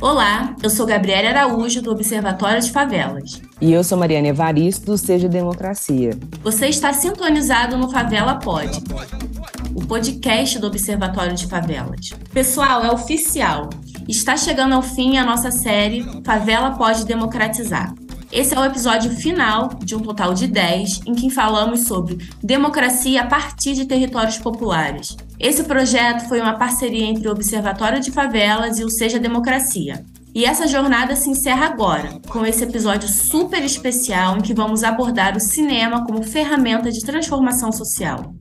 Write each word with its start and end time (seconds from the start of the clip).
Olá, 0.00 0.54
eu 0.62 0.68
sou 0.68 0.84
Gabriela 0.84 1.30
Araújo, 1.30 1.80
do 1.80 1.90
Observatório 1.90 2.60
de 2.60 2.70
Favelas. 2.70 3.40
E 3.60 3.72
eu 3.72 3.82
sou 3.82 3.96
Mariana 3.96 4.28
Evaristo, 4.28 4.86
do 4.86 4.98
Seja 4.98 5.26
Democracia. 5.26 6.10
Você 6.42 6.68
está 6.68 6.92
sintonizado 6.92 7.78
no 7.78 7.90
Favela 7.90 8.34
Pod, 8.36 8.70
o 9.74 9.86
podcast 9.86 10.58
do 10.58 10.66
Observatório 10.66 11.34
de 11.34 11.46
Favelas. 11.46 12.10
Pessoal, 12.30 12.84
é 12.84 12.92
oficial. 12.92 13.70
Está 14.06 14.36
chegando 14.36 14.74
ao 14.74 14.82
fim 14.82 15.16
a 15.16 15.24
nossa 15.24 15.50
série 15.50 16.04
Favela 16.22 16.72
Pode 16.72 17.06
Democratizar. 17.06 17.94
Esse 18.30 18.54
é 18.54 18.60
o 18.60 18.64
episódio 18.64 19.10
final 19.12 19.70
de 19.82 19.96
um 19.96 20.00
total 20.00 20.34
de 20.34 20.46
10 20.46 21.02
em 21.06 21.14
que 21.14 21.30
falamos 21.30 21.86
sobre 21.86 22.18
democracia 22.42 23.22
a 23.22 23.26
partir 23.26 23.72
de 23.72 23.86
territórios 23.86 24.36
populares. 24.36 25.16
Esse 25.38 25.64
projeto 25.64 26.28
foi 26.28 26.40
uma 26.40 26.58
parceria 26.58 27.04
entre 27.04 27.28
o 27.28 27.30
Observatório 27.30 28.00
de 28.00 28.10
Favelas 28.10 28.78
e 28.78 28.84
o 28.84 28.90
Seja 28.90 29.18
Democracia. 29.18 30.04
E 30.34 30.44
essa 30.44 30.66
jornada 30.66 31.14
se 31.14 31.28
encerra 31.28 31.66
agora, 31.66 32.20
com 32.28 32.44
esse 32.44 32.64
episódio 32.64 33.08
super 33.08 33.62
especial 33.62 34.36
em 34.36 34.40
que 34.40 34.54
vamos 34.54 34.82
abordar 34.82 35.36
o 35.36 35.40
cinema 35.40 36.04
como 36.04 36.22
ferramenta 36.22 36.90
de 36.90 37.00
transformação 37.00 37.70
social. 37.70 38.34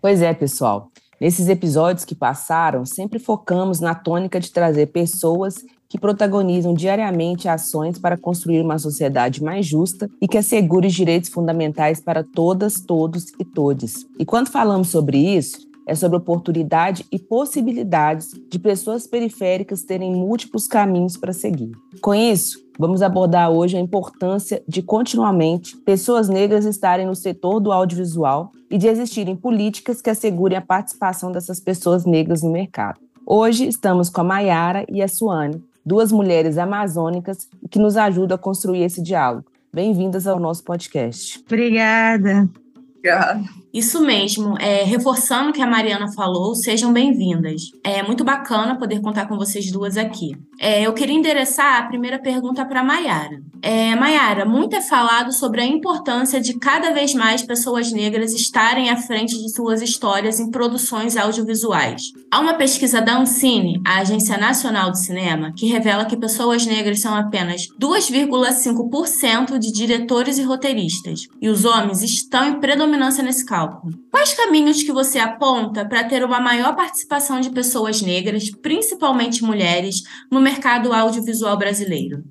Pois 0.00 0.22
é, 0.22 0.32
pessoal. 0.32 0.90
Nesses 1.20 1.48
episódios 1.48 2.04
que 2.04 2.14
passaram, 2.14 2.84
sempre 2.84 3.18
focamos 3.18 3.78
na 3.78 3.94
tônica 3.94 4.40
de 4.40 4.50
trazer 4.50 4.86
pessoas 4.86 5.54
que 5.92 5.98
protagonizam 5.98 6.72
diariamente 6.72 7.50
ações 7.50 7.98
para 7.98 8.16
construir 8.16 8.62
uma 8.62 8.78
sociedade 8.78 9.44
mais 9.44 9.66
justa 9.66 10.08
e 10.22 10.26
que 10.26 10.38
assegure 10.38 10.88
direitos 10.88 11.28
fundamentais 11.28 12.00
para 12.00 12.24
todas, 12.24 12.80
todos 12.80 13.26
e 13.38 13.44
todes. 13.44 14.06
E 14.18 14.24
quando 14.24 14.48
falamos 14.48 14.88
sobre 14.88 15.18
isso, 15.18 15.68
é 15.86 15.94
sobre 15.94 16.16
oportunidade 16.16 17.04
e 17.12 17.18
possibilidades 17.18 18.30
de 18.50 18.58
pessoas 18.58 19.06
periféricas 19.06 19.82
terem 19.82 20.14
múltiplos 20.14 20.66
caminhos 20.66 21.18
para 21.18 21.34
seguir. 21.34 21.72
Com 22.00 22.14
isso, 22.14 22.58
vamos 22.78 23.02
abordar 23.02 23.50
hoje 23.50 23.76
a 23.76 23.80
importância 23.80 24.62
de 24.66 24.80
continuamente 24.80 25.76
pessoas 25.76 26.26
negras 26.26 26.64
estarem 26.64 27.06
no 27.06 27.14
setor 27.14 27.60
do 27.60 27.70
audiovisual 27.70 28.50
e 28.70 28.78
de 28.78 28.88
existirem 28.88 29.36
políticas 29.36 30.00
que 30.00 30.08
assegurem 30.08 30.56
a 30.56 30.62
participação 30.62 31.30
dessas 31.30 31.60
pessoas 31.60 32.06
negras 32.06 32.42
no 32.42 32.50
mercado. 32.50 32.98
Hoje 33.26 33.68
estamos 33.68 34.08
com 34.08 34.22
a 34.22 34.24
Maiara 34.24 34.86
e 34.88 35.02
a 35.02 35.06
Suane, 35.06 35.62
duas 35.84 36.12
mulheres 36.12 36.58
amazônicas 36.58 37.48
que 37.70 37.78
nos 37.78 37.96
ajudam 37.96 38.36
a 38.36 38.38
construir 38.38 38.82
esse 38.82 39.02
diálogo. 39.02 39.46
Bem-vindas 39.72 40.26
ao 40.26 40.38
nosso 40.38 40.62
podcast. 40.64 41.42
Obrigada. 41.46 42.48
Obrigada. 42.98 43.61
Isso 43.72 44.02
mesmo, 44.02 44.54
é, 44.58 44.84
reforçando 44.84 45.48
o 45.48 45.52
que 45.52 45.62
a 45.62 45.66
Mariana 45.66 46.12
falou, 46.12 46.54
sejam 46.54 46.92
bem-vindas. 46.92 47.70
É 47.82 48.02
muito 48.02 48.22
bacana 48.22 48.78
poder 48.78 49.00
contar 49.00 49.26
com 49.26 49.38
vocês 49.38 49.72
duas 49.72 49.96
aqui. 49.96 50.36
É, 50.60 50.82
eu 50.82 50.92
queria 50.92 51.16
endereçar 51.16 51.78
a 51.78 51.86
primeira 51.86 52.18
pergunta 52.18 52.66
para 52.66 52.80
a 52.80 52.84
Mayara. 52.84 53.40
É, 53.62 53.94
Mayara, 53.96 54.44
muito 54.44 54.76
é 54.76 54.82
falado 54.82 55.32
sobre 55.32 55.62
a 55.62 55.66
importância 55.66 56.38
de 56.38 56.58
cada 56.58 56.92
vez 56.92 57.14
mais 57.14 57.42
pessoas 57.42 57.90
negras 57.90 58.34
estarem 58.34 58.90
à 58.90 58.96
frente 58.96 59.38
de 59.38 59.50
suas 59.50 59.80
histórias 59.80 60.38
em 60.38 60.50
produções 60.50 61.16
audiovisuais. 61.16 62.12
Há 62.30 62.40
uma 62.40 62.54
pesquisa 62.54 63.00
da 63.00 63.16
Ancine, 63.16 63.80
a 63.86 64.00
Agência 64.00 64.36
Nacional 64.36 64.90
do 64.90 64.98
Cinema, 64.98 65.52
que 65.56 65.66
revela 65.66 66.04
que 66.04 66.16
pessoas 66.16 66.66
negras 66.66 67.00
são 67.00 67.14
apenas 67.14 67.68
2,5% 67.80 69.58
de 69.58 69.72
diretores 69.72 70.36
e 70.38 70.42
roteiristas, 70.42 71.28
e 71.40 71.48
os 71.48 71.64
homens 71.64 72.02
estão 72.02 72.44
em 72.44 72.60
predominância 72.60 73.22
nesse 73.22 73.46
Quais 74.10 74.34
caminhos 74.34 74.82
que 74.82 74.92
você 74.92 75.18
aponta 75.18 75.84
para 75.84 76.04
ter 76.04 76.24
uma 76.24 76.40
maior 76.40 76.74
participação 76.74 77.40
de 77.40 77.50
pessoas 77.50 78.02
negras, 78.02 78.50
principalmente 78.50 79.44
mulheres, 79.44 80.02
no 80.30 80.40
mercado 80.40 80.92
audiovisual 80.92 81.58
brasileiro? 81.58 82.22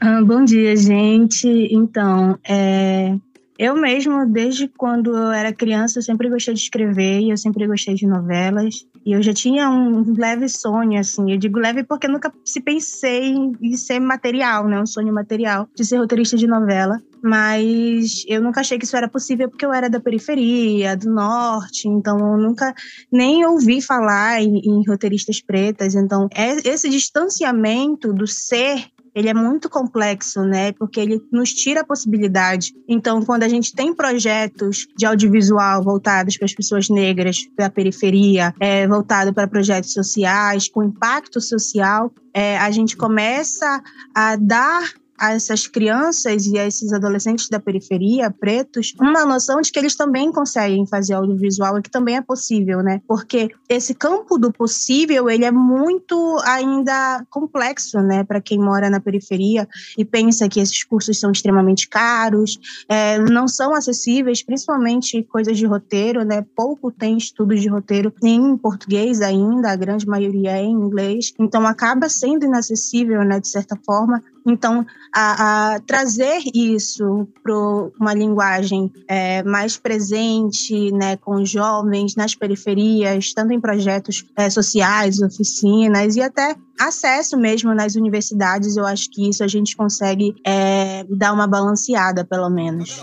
Ah, 0.00 0.22
bom 0.22 0.44
dia, 0.44 0.76
gente. 0.76 1.48
Então, 1.70 2.38
é, 2.46 3.16
eu 3.58 3.76
mesmo, 3.76 4.26
desde 4.26 4.66
quando 4.68 5.16
eu 5.16 5.30
era 5.30 5.52
criança, 5.52 5.98
eu 5.98 6.02
sempre 6.02 6.28
gostei 6.28 6.54
de 6.54 6.60
escrever 6.60 7.20
e 7.20 7.30
eu 7.30 7.36
sempre 7.36 7.66
gostei 7.66 7.94
de 7.94 8.06
novelas. 8.06 8.84
E 9.06 9.12
eu 9.12 9.22
já 9.22 9.32
tinha 9.32 9.70
um 9.70 10.12
leve 10.16 10.48
sonho, 10.48 10.98
assim. 10.98 11.30
Eu 11.30 11.38
digo 11.38 11.58
leve 11.58 11.84
porque 11.84 12.08
nunca 12.08 12.32
se 12.44 12.60
pensei 12.60 13.32
em 13.62 13.76
ser 13.76 14.00
material, 14.00 14.66
né? 14.66 14.80
Um 14.80 14.86
sonho 14.86 15.14
material 15.14 15.68
de 15.74 15.84
ser 15.84 15.98
roteirista 15.98 16.36
de 16.36 16.46
novela 16.46 17.00
mas 17.24 18.22
eu 18.28 18.42
nunca 18.42 18.60
achei 18.60 18.78
que 18.78 18.84
isso 18.84 18.96
era 18.96 19.08
possível 19.08 19.48
porque 19.48 19.64
eu 19.64 19.72
era 19.72 19.88
da 19.88 19.98
periferia, 19.98 20.94
do 20.94 21.10
norte, 21.10 21.88
então 21.88 22.18
eu 22.18 22.36
nunca 22.36 22.74
nem 23.10 23.46
ouvi 23.46 23.80
falar 23.80 24.42
em, 24.42 24.58
em 24.58 24.86
roteiristas 24.86 25.40
pretas. 25.40 25.94
Então, 25.94 26.28
é, 26.34 26.68
esse 26.68 26.90
distanciamento 26.90 28.12
do 28.12 28.26
ser 28.26 28.88
ele 29.14 29.28
é 29.28 29.34
muito 29.34 29.70
complexo, 29.70 30.42
né? 30.42 30.72
Porque 30.72 30.98
ele 30.98 31.22
nos 31.30 31.54
tira 31.54 31.82
a 31.82 31.86
possibilidade. 31.86 32.74
Então, 32.88 33.22
quando 33.22 33.44
a 33.44 33.48
gente 33.48 33.72
tem 33.72 33.94
projetos 33.94 34.88
de 34.96 35.06
audiovisual 35.06 35.82
voltados 35.82 36.36
para 36.36 36.46
as 36.46 36.52
pessoas 36.52 36.88
negras 36.88 37.38
da 37.56 37.70
periferia, 37.70 38.52
é, 38.58 38.88
voltado 38.88 39.32
para 39.32 39.46
projetos 39.46 39.92
sociais, 39.92 40.68
com 40.68 40.82
impacto 40.82 41.40
social, 41.40 42.12
é, 42.34 42.58
a 42.58 42.70
gente 42.72 42.96
começa 42.96 43.80
a 44.12 44.34
dar 44.34 44.92
a 45.18 45.32
essas 45.32 45.66
crianças 45.66 46.46
e 46.46 46.58
a 46.58 46.66
esses 46.66 46.92
adolescentes 46.92 47.48
da 47.48 47.60
periferia, 47.60 48.30
pretos, 48.30 48.94
uma 49.00 49.24
noção 49.24 49.60
de 49.60 49.70
que 49.70 49.78
eles 49.78 49.96
também 49.96 50.32
conseguem 50.32 50.86
fazer 50.86 51.14
audiovisual 51.14 51.78
e 51.78 51.82
que 51.82 51.90
também 51.90 52.16
é 52.16 52.20
possível, 52.20 52.82
né? 52.82 53.00
Porque 53.06 53.50
esse 53.68 53.94
campo 53.94 54.38
do 54.38 54.52
possível, 54.52 55.30
ele 55.30 55.44
é 55.44 55.50
muito 55.50 56.38
ainda 56.44 57.24
complexo, 57.30 57.98
né? 58.00 58.24
Para 58.24 58.40
quem 58.40 58.58
mora 58.58 58.90
na 58.90 59.00
periferia 59.00 59.68
e 59.96 60.04
pensa 60.04 60.48
que 60.48 60.60
esses 60.60 60.82
cursos 60.84 61.18
são 61.18 61.30
extremamente 61.30 61.88
caros, 61.88 62.58
é, 62.88 63.18
não 63.18 63.46
são 63.46 63.74
acessíveis, 63.74 64.42
principalmente 64.42 65.22
coisas 65.24 65.56
de 65.56 65.66
roteiro, 65.66 66.24
né? 66.24 66.44
Pouco 66.56 66.90
tem 66.90 67.16
estudos 67.16 67.60
de 67.60 67.68
roteiro 67.68 68.12
em 68.22 68.56
português 68.56 69.20
ainda, 69.20 69.70
a 69.70 69.76
grande 69.76 70.06
maioria 70.06 70.52
é 70.52 70.62
em 70.62 70.72
inglês, 70.72 71.32
então 71.38 71.66
acaba 71.66 72.08
sendo 72.08 72.44
inacessível, 72.44 73.22
né? 73.22 73.40
De 73.40 73.48
certa 73.48 73.78
forma, 73.84 74.22
então, 74.46 74.84
a, 75.14 75.74
a 75.74 75.80
trazer 75.80 76.42
isso 76.54 77.26
para 77.42 77.54
uma 77.98 78.12
linguagem 78.12 78.92
é, 79.08 79.42
mais 79.42 79.76
presente, 79.76 80.92
né, 80.92 81.16
com 81.16 81.44
jovens 81.44 82.14
nas 82.14 82.34
periferias, 82.34 83.32
tanto 83.32 83.52
em 83.52 83.60
projetos 83.60 84.24
é, 84.36 84.50
sociais, 84.50 85.20
oficinas 85.20 86.16
e 86.16 86.20
até 86.20 86.56
acesso 86.78 87.38
mesmo 87.38 87.74
nas 87.74 87.94
universidades, 87.94 88.76
eu 88.76 88.84
acho 88.84 89.10
que 89.10 89.28
isso 89.28 89.42
a 89.42 89.48
gente 89.48 89.76
consegue 89.76 90.34
é, 90.46 91.04
dar 91.08 91.32
uma 91.32 91.46
balanceada, 91.46 92.24
pelo 92.24 92.50
menos. 92.50 93.02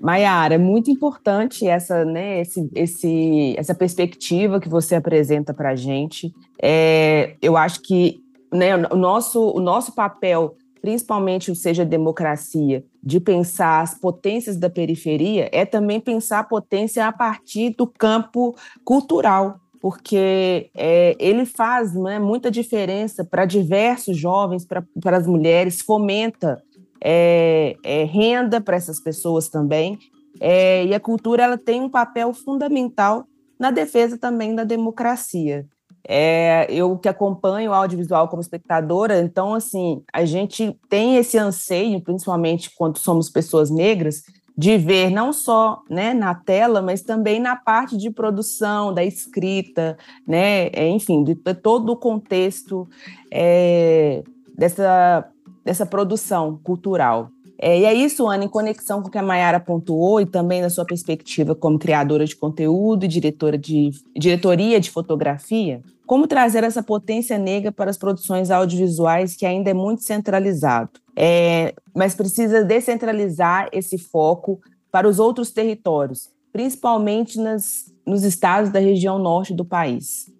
Maiara, 0.00 0.54
é 0.54 0.58
muito 0.58 0.90
importante 0.90 1.66
essa, 1.66 2.04
né, 2.04 2.40
esse, 2.40 2.70
esse, 2.74 3.54
essa 3.58 3.74
perspectiva 3.74 4.60
que 4.60 4.68
você 4.68 4.94
apresenta 4.94 5.52
para 5.52 5.70
a 5.70 5.76
gente. 5.76 6.34
É, 6.62 7.36
eu 7.42 7.56
acho 7.56 7.80
que 7.82 8.23
né, 8.54 8.76
o, 8.76 8.96
nosso, 8.96 9.50
o 9.50 9.58
nosso 9.58 9.92
papel, 9.92 10.56
principalmente 10.80 11.50
o 11.50 11.56
Seja 11.56 11.84
Democracia, 11.84 12.84
de 13.02 13.18
pensar 13.18 13.80
as 13.80 13.94
potências 13.94 14.56
da 14.56 14.70
periferia, 14.70 15.50
é 15.52 15.66
também 15.66 15.98
pensar 15.98 16.38
a 16.38 16.44
potência 16.44 17.06
a 17.06 17.12
partir 17.12 17.74
do 17.76 17.86
campo 17.86 18.54
cultural, 18.84 19.58
porque 19.80 20.70
é, 20.74 21.16
ele 21.18 21.44
faz 21.44 21.94
né, 21.94 22.18
muita 22.18 22.50
diferença 22.50 23.24
para 23.24 23.44
diversos 23.44 24.16
jovens, 24.16 24.64
para 24.64 25.16
as 25.16 25.26
mulheres, 25.26 25.82
fomenta 25.82 26.62
é, 27.02 27.76
é, 27.82 28.04
renda 28.04 28.60
para 28.60 28.76
essas 28.76 29.00
pessoas 29.00 29.48
também. 29.48 29.98
É, 30.40 30.84
e 30.86 30.94
a 30.94 31.00
cultura 31.00 31.42
ela 31.42 31.58
tem 31.58 31.82
um 31.82 31.88
papel 31.88 32.32
fundamental 32.32 33.26
na 33.58 33.70
defesa 33.70 34.16
também 34.16 34.54
da 34.54 34.64
democracia. 34.64 35.66
É, 36.06 36.66
eu 36.68 36.98
que 36.98 37.08
acompanho 37.08 37.70
o 37.70 37.74
audiovisual 37.74 38.28
como 38.28 38.42
espectadora, 38.42 39.20
então, 39.20 39.54
assim, 39.54 40.02
a 40.12 40.24
gente 40.24 40.78
tem 40.88 41.16
esse 41.16 41.38
anseio, 41.38 42.00
principalmente 42.00 42.70
quando 42.76 42.98
somos 42.98 43.30
pessoas 43.30 43.70
negras, 43.70 44.22
de 44.56 44.76
ver 44.78 45.10
não 45.10 45.32
só 45.32 45.82
né, 45.90 46.14
na 46.14 46.34
tela, 46.34 46.80
mas 46.80 47.02
também 47.02 47.40
na 47.40 47.56
parte 47.56 47.96
de 47.96 48.10
produção, 48.10 48.94
da 48.94 49.04
escrita, 49.04 49.96
né, 50.26 50.68
é, 50.68 50.88
enfim, 50.88 51.24
de, 51.24 51.34
de 51.34 51.54
todo 51.54 51.90
o 51.90 51.96
contexto 51.96 52.88
é, 53.32 54.22
dessa, 54.56 55.28
dessa 55.64 55.84
produção 55.84 56.60
cultural. 56.62 57.30
É, 57.58 57.80
e 57.80 57.84
é 57.84 57.94
isso, 57.94 58.26
Ana, 58.28 58.44
em 58.44 58.48
conexão 58.48 59.00
com 59.00 59.08
o 59.08 59.10
que 59.10 59.18
a 59.18 59.22
Mayara 59.22 59.58
pontuou 59.58 60.20
e 60.20 60.26
também 60.26 60.60
na 60.60 60.70
sua 60.70 60.84
perspectiva 60.84 61.54
como 61.54 61.78
criadora 61.78 62.24
de 62.24 62.36
conteúdo 62.36 63.04
e 63.04 63.08
diretora 63.08 63.56
de 63.56 63.90
diretoria 64.16 64.80
de 64.80 64.90
fotografia, 64.90 65.80
como 66.06 66.26
trazer 66.26 66.64
essa 66.64 66.82
potência 66.82 67.38
negra 67.38 67.72
para 67.72 67.90
as 67.90 67.98
produções 67.98 68.50
audiovisuais 68.50 69.36
que 69.36 69.46
ainda 69.46 69.70
é 69.70 69.74
muito 69.74 70.02
centralizado, 70.02 70.90
é, 71.16 71.74
mas 71.94 72.14
precisa 72.14 72.64
descentralizar 72.64 73.68
esse 73.72 73.98
foco 73.98 74.60
para 74.90 75.08
os 75.08 75.18
outros 75.18 75.50
territórios, 75.50 76.30
principalmente 76.52 77.38
nas, 77.38 77.92
nos 78.06 78.22
estados 78.22 78.70
da 78.70 78.78
região 78.78 79.18
norte 79.18 79.54
do 79.54 79.64
país? 79.64 80.32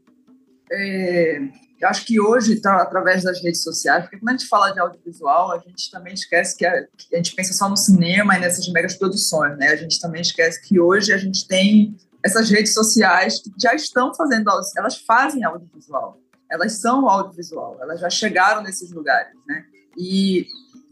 é, 0.75 1.39
eu 1.81 1.89
acho 1.89 2.05
que 2.05 2.21
hoje, 2.21 2.61
tá, 2.61 2.83
através 2.83 3.23
das 3.23 3.43
redes 3.43 3.63
sociais, 3.63 4.05
porque 4.05 4.19
quando 4.19 4.31
a 4.31 4.39
gente 4.39 4.49
fala 4.49 4.71
de 4.71 4.81
audiovisual, 4.81 5.53
a 5.53 5.59
gente 5.59 5.91
também 5.91 6.15
esquece 6.15 6.57
que 6.57 6.65
a, 6.65 6.83
que 6.97 7.15
a 7.15 7.17
gente 7.17 7.35
pensa 7.35 7.53
só 7.53 7.69
no 7.69 7.77
cinema 7.77 8.37
e 8.37 8.41
nessas 8.41 8.69
megas 8.69 8.95
produções, 8.95 9.57
né? 9.59 9.69
A 9.69 9.77
gente 9.77 10.01
também 10.01 10.23
esquece 10.23 10.61
que 10.63 10.81
hoje 10.81 11.13
a 11.13 11.19
gente 11.19 11.47
tem 11.47 11.95
essas 12.25 12.49
redes 12.49 12.73
sociais 12.73 13.41
que 13.41 13.51
já 13.61 13.75
estão 13.75 14.15
fazendo, 14.15 14.51
elas 14.79 14.99
fazem 15.03 15.45
audiovisual, 15.45 16.19
elas 16.51 16.81
são 16.81 17.09
audiovisual, 17.09 17.77
elas 17.83 18.01
já 18.01 18.09
chegaram 18.09 18.63
nesses 18.63 18.91
lugares, 18.91 19.35
né? 19.47 19.65
E 19.99 20.47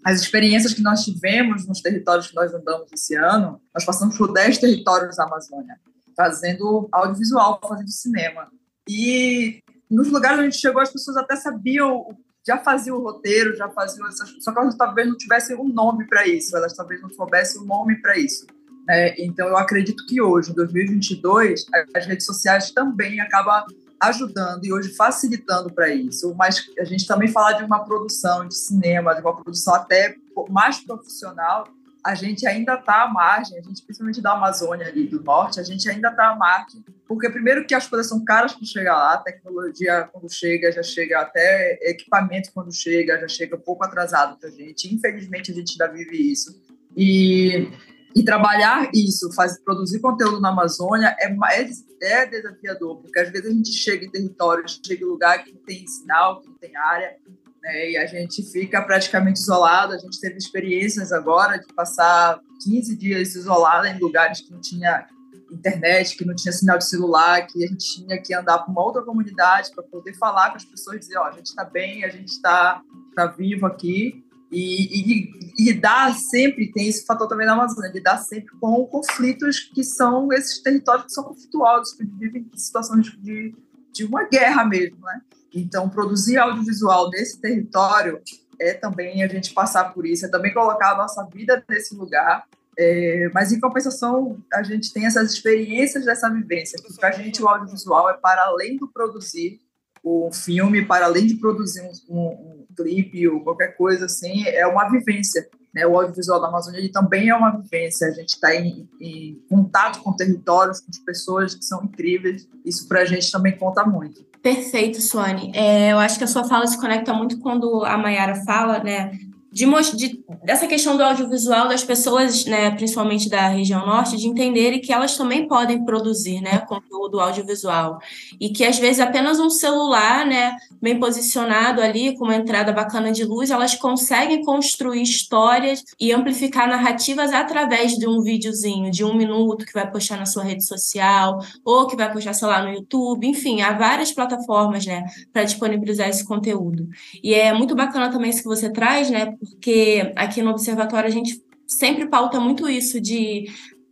as 0.04 0.20
experiências 0.20 0.74
que 0.74 0.82
nós 0.82 1.04
tivemos 1.04 1.66
nos 1.66 1.80
territórios 1.80 2.28
que 2.28 2.34
nós 2.34 2.52
andamos 2.52 2.92
esse 2.92 3.14
ano, 3.14 3.60
nós 3.74 3.84
passamos 3.84 4.18
por 4.18 4.32
10 4.32 4.58
territórios 4.58 5.16
da 5.16 5.24
Amazônia, 5.24 5.80
fazendo 6.14 6.88
audiovisual, 6.92 7.58
fazendo 7.66 7.88
cinema. 7.88 8.48
E 8.86 9.62
nos 9.90 10.10
lugares 10.10 10.38
onde 10.38 10.48
a 10.48 10.50
gente 10.50 10.60
chegou, 10.60 10.82
as 10.82 10.92
pessoas 10.92 11.16
até 11.16 11.36
sabiam, 11.36 12.04
já 12.46 12.58
faziam 12.58 12.98
o 12.98 13.02
roteiro, 13.02 13.56
já 13.56 13.70
faziam 13.70 14.06
essas 14.06 14.28
só 14.40 14.52
que 14.52 14.58
elas 14.58 14.76
talvez 14.76 15.08
não 15.08 15.16
tivessem 15.16 15.56
um 15.56 15.68
nome 15.68 16.06
para 16.08 16.26
isso, 16.26 16.54
elas 16.54 16.74
talvez 16.74 17.00
não 17.00 17.08
soubessem 17.08 17.62
um 17.62 17.64
nome 17.64 18.00
para 18.02 18.18
isso. 18.18 18.46
Né? 18.86 19.14
Então, 19.18 19.48
eu 19.48 19.56
acredito 19.56 20.04
que 20.06 20.20
hoje, 20.20 20.50
em 20.50 20.54
2022, 20.54 21.64
as 21.94 22.06
redes 22.06 22.26
sociais 22.26 22.70
também 22.70 23.20
acabam 23.20 23.64
ajudando 24.00 24.64
e 24.64 24.72
hoje 24.72 24.94
facilitando 24.94 25.72
para 25.72 25.88
isso. 25.88 26.34
Mas 26.36 26.64
a 26.78 26.84
gente 26.84 27.06
também 27.06 27.28
falar 27.28 27.52
de 27.52 27.64
uma 27.64 27.84
produção 27.84 28.46
de 28.46 28.56
cinema, 28.56 29.14
de 29.14 29.20
uma 29.20 29.40
produção 29.40 29.74
até 29.74 30.16
mais 30.48 30.80
profissional, 30.80 31.68
a 32.04 32.16
gente 32.16 32.44
ainda 32.46 32.74
está 32.74 33.04
à 33.04 33.08
margem, 33.08 33.56
a 33.56 33.62
gente 33.62 33.80
principalmente 33.82 34.20
da 34.20 34.32
Amazônia 34.32 34.88
ali 34.88 35.06
do 35.06 35.22
norte, 35.22 35.60
a 35.60 35.62
gente 35.62 35.88
ainda 35.88 36.08
está 36.08 36.30
à 36.30 36.34
margem, 36.34 36.84
porque 37.06 37.30
primeiro 37.30 37.64
que 37.64 37.74
as 37.74 37.86
coisas 37.86 38.08
são 38.08 38.24
caras 38.24 38.54
para 38.54 38.66
chegar 38.66 38.96
lá, 38.96 39.14
a 39.14 39.18
tecnologia 39.18 40.08
quando 40.12 40.28
chega 40.32 40.72
já 40.72 40.82
chega 40.82 41.20
até 41.20 41.78
equipamento 41.82 42.50
quando 42.52 42.74
chega 42.74 43.20
já 43.20 43.28
chega 43.28 43.54
um 43.54 43.60
pouco 43.60 43.84
atrasado 43.84 44.36
para 44.36 44.48
a 44.48 44.52
gente. 44.52 44.92
Infelizmente 44.92 45.52
a 45.52 45.54
gente 45.54 45.80
ainda 45.80 45.94
vive 45.94 46.32
isso 46.32 46.60
e 46.96 47.70
e 48.14 48.22
trabalhar 48.24 48.90
isso, 48.94 49.32
fazer, 49.32 49.60
produzir 49.62 50.00
conteúdo 50.00 50.40
na 50.40 50.50
Amazônia 50.50 51.16
é, 51.20 51.28
é, 51.28 52.22
é 52.22 52.26
desafiador, 52.26 53.00
porque 53.00 53.18
às 53.18 53.30
vezes 53.30 53.50
a 53.50 53.54
gente 53.54 53.72
chega 53.72 54.04
em 54.04 54.10
território, 54.10 54.64
chega 54.84 55.04
em 55.04 55.08
lugar 55.08 55.42
que 55.44 55.52
não 55.52 55.62
tem 55.62 55.86
sinal, 55.86 56.40
que 56.40 56.48
não 56.48 56.56
tem 56.56 56.76
área, 56.76 57.16
né, 57.62 57.90
e 57.90 57.96
a 57.96 58.06
gente 58.06 58.42
fica 58.50 58.82
praticamente 58.82 59.40
isolado. 59.40 59.94
A 59.94 59.98
gente 59.98 60.20
teve 60.20 60.36
experiências 60.36 61.12
agora 61.12 61.58
de 61.58 61.72
passar 61.74 62.40
15 62.64 62.96
dias 62.96 63.34
isolada 63.34 63.88
em 63.88 63.98
lugares 63.98 64.40
que 64.40 64.50
não 64.50 64.60
tinha 64.60 65.06
internet, 65.52 66.16
que 66.16 66.24
não 66.24 66.34
tinha 66.34 66.52
sinal 66.52 66.78
de 66.78 66.88
celular, 66.88 67.46
que 67.46 67.62
a 67.62 67.68
gente 67.68 67.94
tinha 67.94 68.20
que 68.20 68.34
andar 68.34 68.58
para 68.58 68.72
uma 68.72 68.82
outra 68.82 69.02
comunidade 69.02 69.70
para 69.74 69.84
poder 69.84 70.14
falar 70.14 70.50
com 70.50 70.56
as 70.56 70.64
pessoas, 70.64 71.00
dizer, 71.00 71.18
ó, 71.18 71.24
oh, 71.24 71.26
a 71.26 71.32
gente 71.32 71.46
está 71.46 71.64
bem, 71.64 72.04
a 72.04 72.08
gente 72.08 72.28
está 72.28 72.82
tá 73.14 73.26
vivo 73.26 73.66
aqui, 73.66 74.24
e, 74.52 75.00
e, 75.00 75.30
e 75.58 75.72
lidar 75.72 76.14
sempre, 76.14 76.70
tem 76.70 76.86
esse 76.86 77.06
fator 77.06 77.26
também 77.26 77.46
na 77.46 77.54
Amazônia, 77.54 77.90
lidar 77.90 78.18
sempre 78.18 78.54
com 78.60 78.84
conflitos 78.86 79.60
que 79.60 79.82
são 79.82 80.30
esses 80.30 80.60
territórios 80.60 81.06
que 81.06 81.12
são 81.12 81.24
conflituosos, 81.24 81.94
que 81.94 82.04
vivem 82.04 82.46
em 82.52 82.56
situações 82.58 83.06
de, 83.18 83.54
de 83.90 84.04
uma 84.04 84.24
guerra 84.24 84.64
mesmo, 84.66 84.98
né? 85.00 85.22
Então, 85.54 85.88
produzir 85.88 86.36
audiovisual 86.36 87.08
nesse 87.10 87.40
território 87.40 88.20
é 88.60 88.74
também 88.74 89.22
a 89.22 89.26
gente 89.26 89.54
passar 89.54 89.92
por 89.94 90.06
isso, 90.06 90.26
é 90.26 90.28
também 90.28 90.52
colocar 90.52 90.92
a 90.92 90.98
nossa 90.98 91.24
vida 91.24 91.64
nesse 91.68 91.94
lugar, 91.94 92.44
é, 92.78 93.30
mas 93.32 93.52
em 93.52 93.60
compensação 93.60 94.38
a 94.52 94.62
gente 94.62 94.92
tem 94.92 95.06
essas 95.06 95.32
experiências 95.32 96.04
dessa 96.04 96.28
vivência, 96.30 96.78
porque 96.82 97.00
para 97.00 97.08
a 97.08 97.12
gente 97.12 97.42
o 97.42 97.48
audiovisual 97.48 98.10
é 98.10 98.14
para 98.14 98.44
além 98.44 98.76
do 98.76 98.86
produzir 98.88 99.60
o 100.02 100.30
filme, 100.32 100.84
para 100.84 101.06
além 101.06 101.26
de 101.26 101.36
produzir 101.36 101.80
um, 102.08 102.18
um 102.18 102.61
clipe 102.76 103.28
ou 103.28 103.40
qualquer 103.40 103.76
coisa 103.76 104.06
assim, 104.06 104.46
é 104.46 104.66
uma 104.66 104.88
vivência. 104.88 105.46
Né? 105.74 105.86
O 105.86 105.96
audiovisual 105.96 106.40
da 106.40 106.48
Amazônia 106.48 106.90
também 106.92 107.28
é 107.28 107.34
uma 107.34 107.50
vivência. 107.50 108.08
A 108.08 108.12
gente 108.12 108.30
está 108.30 108.54
em, 108.54 108.88
em, 109.00 109.42
contato 109.48 110.00
com 110.02 110.12
territórios, 110.12 110.80
com 110.80 110.90
pessoas 111.04 111.54
que 111.54 111.64
são 111.64 111.84
incríveis. 111.84 112.46
Isso 112.64 112.86
para 112.86 113.00
a 113.00 113.04
gente 113.04 113.30
também 113.30 113.56
conta 113.56 113.84
muito. 113.84 114.24
Perfeito, 114.42 115.00
Suane. 115.00 115.52
É, 115.54 115.92
eu 115.92 115.98
acho 115.98 116.18
que 116.18 116.24
a 116.24 116.28
sua 116.28 116.44
fala 116.44 116.66
se 116.66 116.78
conecta 116.78 117.14
muito 117.14 117.38
quando 117.38 117.84
a 117.84 117.96
Mayara 117.96 118.44
fala, 118.44 118.82
né? 118.82 119.12
De, 119.52 119.66
de, 119.96 120.24
dessa 120.42 120.66
questão 120.66 120.96
do 120.96 121.02
audiovisual 121.02 121.68
das 121.68 121.84
pessoas, 121.84 122.46
né, 122.46 122.70
principalmente 122.70 123.28
da 123.28 123.48
região 123.48 123.84
norte, 123.84 124.16
de 124.16 124.26
entenderem 124.26 124.80
que 124.80 124.92
elas 124.92 125.14
também 125.16 125.46
podem 125.46 125.84
produzir, 125.84 126.40
né, 126.40 126.58
conteúdo 126.60 127.20
audiovisual 127.20 127.98
e 128.40 128.48
que 128.48 128.64
às 128.64 128.78
vezes 128.78 128.98
apenas 128.98 129.38
um 129.38 129.50
celular, 129.50 130.24
né, 130.24 130.56
bem 130.80 130.98
posicionado 130.98 131.82
ali 131.82 132.16
com 132.16 132.24
uma 132.24 132.36
entrada 132.36 132.72
bacana 132.72 133.12
de 133.12 133.24
luz, 133.24 133.50
elas 133.50 133.74
conseguem 133.74 134.42
construir 134.42 135.02
histórias 135.02 135.84
e 136.00 136.12
amplificar 136.12 136.66
narrativas 136.66 137.30
através 137.32 137.92
de 137.92 138.08
um 138.08 138.22
videozinho 138.22 138.90
de 138.90 139.04
um 139.04 139.14
minuto 139.14 139.66
que 139.66 139.74
vai 139.74 139.90
postar 139.90 140.16
na 140.16 140.24
sua 140.24 140.44
rede 140.44 140.64
social 140.64 141.38
ou 141.62 141.86
que 141.86 141.96
vai 141.96 142.10
postar, 142.10 142.32
sei 142.32 142.48
lá, 142.48 142.62
no 142.62 142.72
YouTube, 142.72 143.26
enfim, 143.26 143.60
há 143.60 143.72
várias 143.72 144.12
plataformas, 144.12 144.86
né, 144.86 145.04
para 145.30 145.44
disponibilizar 145.44 146.08
esse 146.08 146.24
conteúdo. 146.24 146.88
E 147.22 147.34
é 147.34 147.52
muito 147.52 147.74
bacana 147.74 148.10
também 148.10 148.30
isso 148.30 148.42
que 148.42 148.48
você 148.48 148.72
traz, 148.72 149.10
né, 149.10 149.36
porque 149.50 150.12
aqui 150.16 150.42
no 150.42 150.50
Observatório 150.50 151.08
a 151.08 151.12
gente 151.12 151.42
sempre 151.66 152.06
pauta 152.06 152.38
muito 152.38 152.68
isso 152.68 153.00
de 153.00 153.46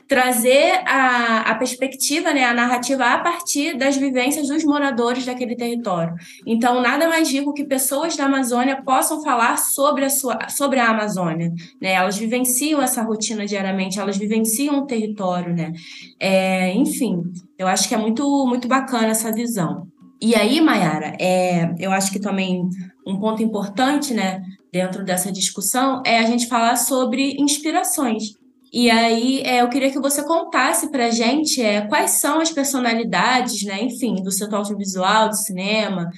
trazer 0.07 0.83
a, 0.87 1.53
a 1.53 1.55
perspectiva, 1.55 2.35
né, 2.35 2.45
a 2.45 2.53
narrativa 2.53 3.05
a 3.05 3.19
partir 3.19 3.79
das 3.79 3.97
vivências 3.97 4.49
dos 4.49 4.65
moradores 4.65 5.25
daquele 5.25 5.55
território. 5.55 6.13
Então, 6.45 6.83
nada 6.83 7.09
mais 7.09 7.31
rico 7.31 7.55
que 7.55 7.65
pessoas 7.65 8.17
da 8.17 8.25
Amazônia 8.25 8.83
possam 8.83 9.23
falar 9.23 9.57
sobre 9.57 10.05
a, 10.05 10.11
sua, 10.11 10.49
sobre 10.49 10.81
a 10.81 10.89
Amazônia. 10.91 11.53
Né? 11.81 11.93
Elas 11.93 12.19
vivenciam 12.19 12.83
essa 12.83 13.03
rotina 13.03 13.47
diariamente, 13.47 14.01
elas 14.01 14.17
vivenciam 14.17 14.81
o 14.81 14.87
território. 14.87 15.55
Né? 15.55 15.73
É, 16.19 16.75
enfim, 16.75 17.23
eu 17.57 17.69
acho 17.69 17.89
que 17.89 17.95
é 17.95 17.99
muito, 17.99 18.47
muito 18.49 18.67
bacana 18.67 19.11
essa 19.11 19.31
visão. 19.31 19.87
E 20.21 20.35
aí, 20.35 20.61
Mayara, 20.61 21.17
é, 21.21 21.73
eu 21.79 21.93
acho 21.93 22.11
que 22.11 22.19
também 22.19 22.69
um 23.07 23.19
ponto 23.19 23.43
importante, 23.45 24.13
né, 24.13 24.43
dentro 24.73 25.05
dessa 25.05 25.33
discussão 25.33 26.03
é 26.05 26.19
a 26.19 26.27
gente 26.27 26.47
falar 26.47 26.77
sobre 26.77 27.37
inspirações. 27.39 28.35
E 28.73 28.89
aí 28.89 29.41
é, 29.41 29.63
eu 29.63 29.69
queria 29.69 29.91
que 29.91 29.99
você 29.99 30.23
contasse 30.23 30.91
para 30.91 31.07
a 31.07 31.11
gente 31.11 31.61
é, 31.61 31.81
quais 31.89 32.13
são 32.13 32.41
as 32.41 32.53
personalidades, 32.53 33.63
né, 33.65 33.83
enfim, 33.83 34.17
do 34.23 34.31
setor 34.31 34.59
audiovisual, 34.59 35.29
do 35.29 35.37
cinema, 35.37 36.09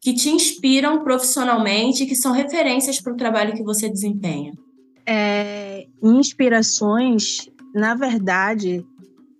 que 0.00 0.12
te 0.12 0.28
inspiram 0.28 1.02
profissionalmente 1.02 2.02
e 2.02 2.06
que 2.06 2.14
são 2.14 2.32
referências 2.32 3.00
para 3.00 3.14
o 3.14 3.16
trabalho 3.16 3.54
que 3.54 3.62
você 3.62 3.88
desempenha. 3.88 4.52
É, 5.08 5.86
inspirações, 6.02 7.48
na 7.74 7.94
verdade, 7.94 8.84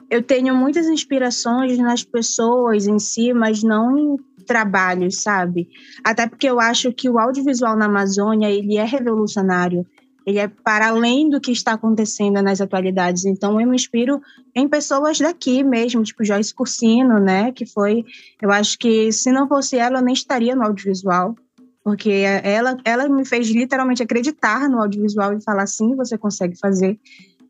eu 0.08 0.22
tenho 0.22 0.54
muitas 0.54 0.86
inspirações 0.86 1.76
nas 1.78 2.04
pessoas 2.04 2.86
em 2.86 2.98
si, 2.98 3.34
mas 3.34 3.62
não 3.62 3.98
em 3.98 4.16
trabalhos, 4.46 5.22
sabe? 5.22 5.68
Até 6.04 6.26
porque 6.26 6.48
eu 6.48 6.60
acho 6.60 6.92
que 6.92 7.10
o 7.10 7.18
audiovisual 7.18 7.76
na 7.76 7.86
Amazônia, 7.86 8.50
ele 8.50 8.76
é 8.76 8.84
revolucionário. 8.84 9.86
Ele 10.26 10.38
é 10.38 10.48
para 10.48 10.88
além 10.88 11.28
do 11.28 11.40
que 11.40 11.52
está 11.52 11.72
acontecendo 11.72 12.42
nas 12.42 12.60
atualidades. 12.60 13.24
Então, 13.24 13.60
eu 13.60 13.66
me 13.66 13.76
inspiro 13.76 14.20
em 14.54 14.68
pessoas 14.68 15.18
daqui 15.18 15.62
mesmo, 15.62 16.02
tipo 16.02 16.24
Joyce 16.24 16.52
Cursino, 16.52 17.20
né? 17.20 17.52
Que 17.52 17.64
foi, 17.64 18.04
eu 18.42 18.50
acho 18.50 18.78
que 18.78 19.12
se 19.12 19.30
não 19.30 19.46
fosse 19.46 19.76
ela, 19.76 19.98
eu 19.98 20.04
nem 20.04 20.14
estaria 20.14 20.56
no 20.56 20.64
audiovisual 20.64 21.36
porque 21.86 22.10
ela, 22.42 22.76
ela 22.84 23.08
me 23.08 23.24
fez 23.24 23.46
literalmente 23.46 24.02
acreditar 24.02 24.68
no 24.68 24.80
audiovisual 24.80 25.32
e 25.32 25.40
falar 25.40 25.62
assim, 25.62 25.94
você 25.94 26.18
consegue 26.18 26.58
fazer. 26.58 26.98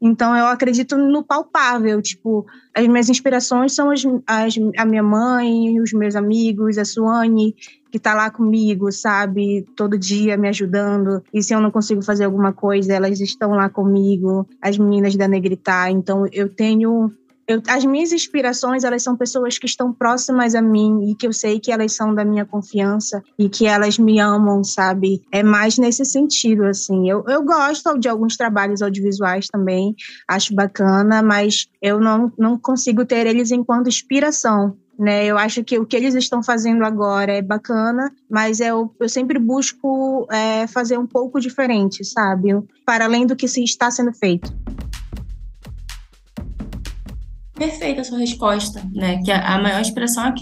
Então 0.07 0.37
eu 0.37 0.47
acredito 0.47 0.97
no 0.97 1.25
palpável, 1.25 2.01
tipo, 2.01 2.47
as 2.73 2.87
minhas 2.87 3.09
inspirações 3.09 3.75
são 3.75 3.91
as, 3.91 4.05
as, 4.25 4.55
a 4.79 4.85
minha 4.85 5.03
mãe, 5.03 5.81
os 5.81 5.93
meus 5.93 6.15
amigos, 6.15 6.79
a 6.79 6.85
Suane, 6.85 7.57
que 7.91 7.99
tá 7.99 8.15
lá 8.15 8.31
comigo, 8.31 8.93
sabe, 8.93 9.67
todo 9.75 9.99
dia 9.99 10.37
me 10.37 10.49
ajudando. 10.49 11.25
E 11.35 11.43
se 11.43 11.53
eu 11.53 11.61
não 11.61 11.73
consigo 11.73 12.03
fazer 12.03 12.25
alguma 12.25 12.53
coisa, 12.53 12.93
elas 12.93 13.21
estão 13.21 13.51
lá 13.51 13.69
comigo, 13.69 14.49
as 14.63 14.79
meninas 14.79 15.17
da 15.17 15.27
Negritar. 15.27 15.91
Então 15.91 16.25
eu 16.33 16.49
tenho 16.49 17.13
eu, 17.49 17.63
as 17.69 17.85
minhas 17.85 18.13
inspirações, 18.13 18.83
elas 18.83 19.03
são 19.03 19.17
pessoas 19.17 19.57
que 19.59 19.67
estão 19.67 19.93
próximas 19.93 20.55
a 20.55 20.61
mim 20.61 21.11
e 21.11 21.15
que 21.15 21.27
eu 21.27 21.33
sei 21.33 21.61
que 21.61 21.71
elas 21.71 21.95
são 21.95 22.15
da 22.15 22.25
minha 22.25 22.45
confiança 22.45 23.23
e 23.39 23.49
que 23.49 23.67
elas 23.67 23.99
me 23.99 24.19
amam, 24.19 24.65
sabe? 24.65 25.23
É 25.31 25.43
mais 25.43 25.79
nesse 25.79 26.05
sentido, 26.05 26.65
assim. 26.65 27.09
Eu, 27.09 27.25
eu 27.29 27.45
gosto 27.45 27.99
de 27.99 28.09
alguns 28.09 28.37
trabalhos 28.37 28.83
audiovisuais 28.83 29.47
também, 29.47 29.95
acho 30.27 30.55
bacana, 30.55 31.23
mas 31.23 31.69
eu 31.81 32.01
não, 32.01 32.33
não 32.37 32.59
consigo 32.59 33.05
ter 33.05 33.27
eles 33.27 33.53
enquanto 33.53 33.89
inspiração, 33.89 34.77
né? 34.99 35.25
Eu 35.25 35.39
acho 35.39 35.63
que 35.63 35.79
o 35.79 35.87
que 35.87 35.97
eles 35.97 36.15
estão 36.15 36.43
fazendo 36.43 36.85
agora 36.85 37.33
é 37.33 37.43
bacana, 37.43 38.13
mas 38.29 38.59
eu, 38.59 38.93
eu 38.99 39.09
sempre 39.09 39.39
busco 39.39 40.27
é, 40.33 40.67
fazer 40.67 40.99
um 40.99 41.07
pouco 41.07 41.41
diferente, 41.41 42.05
sabe? 42.05 42.49
Para 42.85 43.05
além 43.05 43.25
do 43.25 43.37
que 43.37 43.47
se 43.47 43.63
está 43.63 43.89
sendo 43.89 44.13
feito. 44.13 44.53
Perfeita 47.57 48.03
a 48.03 48.05
sua 48.05 48.19
resposta, 48.19 48.83
né? 48.93 49.23
Que 49.23 49.33
a, 49.33 49.59
maior 49.59 49.81
expressão 49.81 50.27
é 50.27 50.35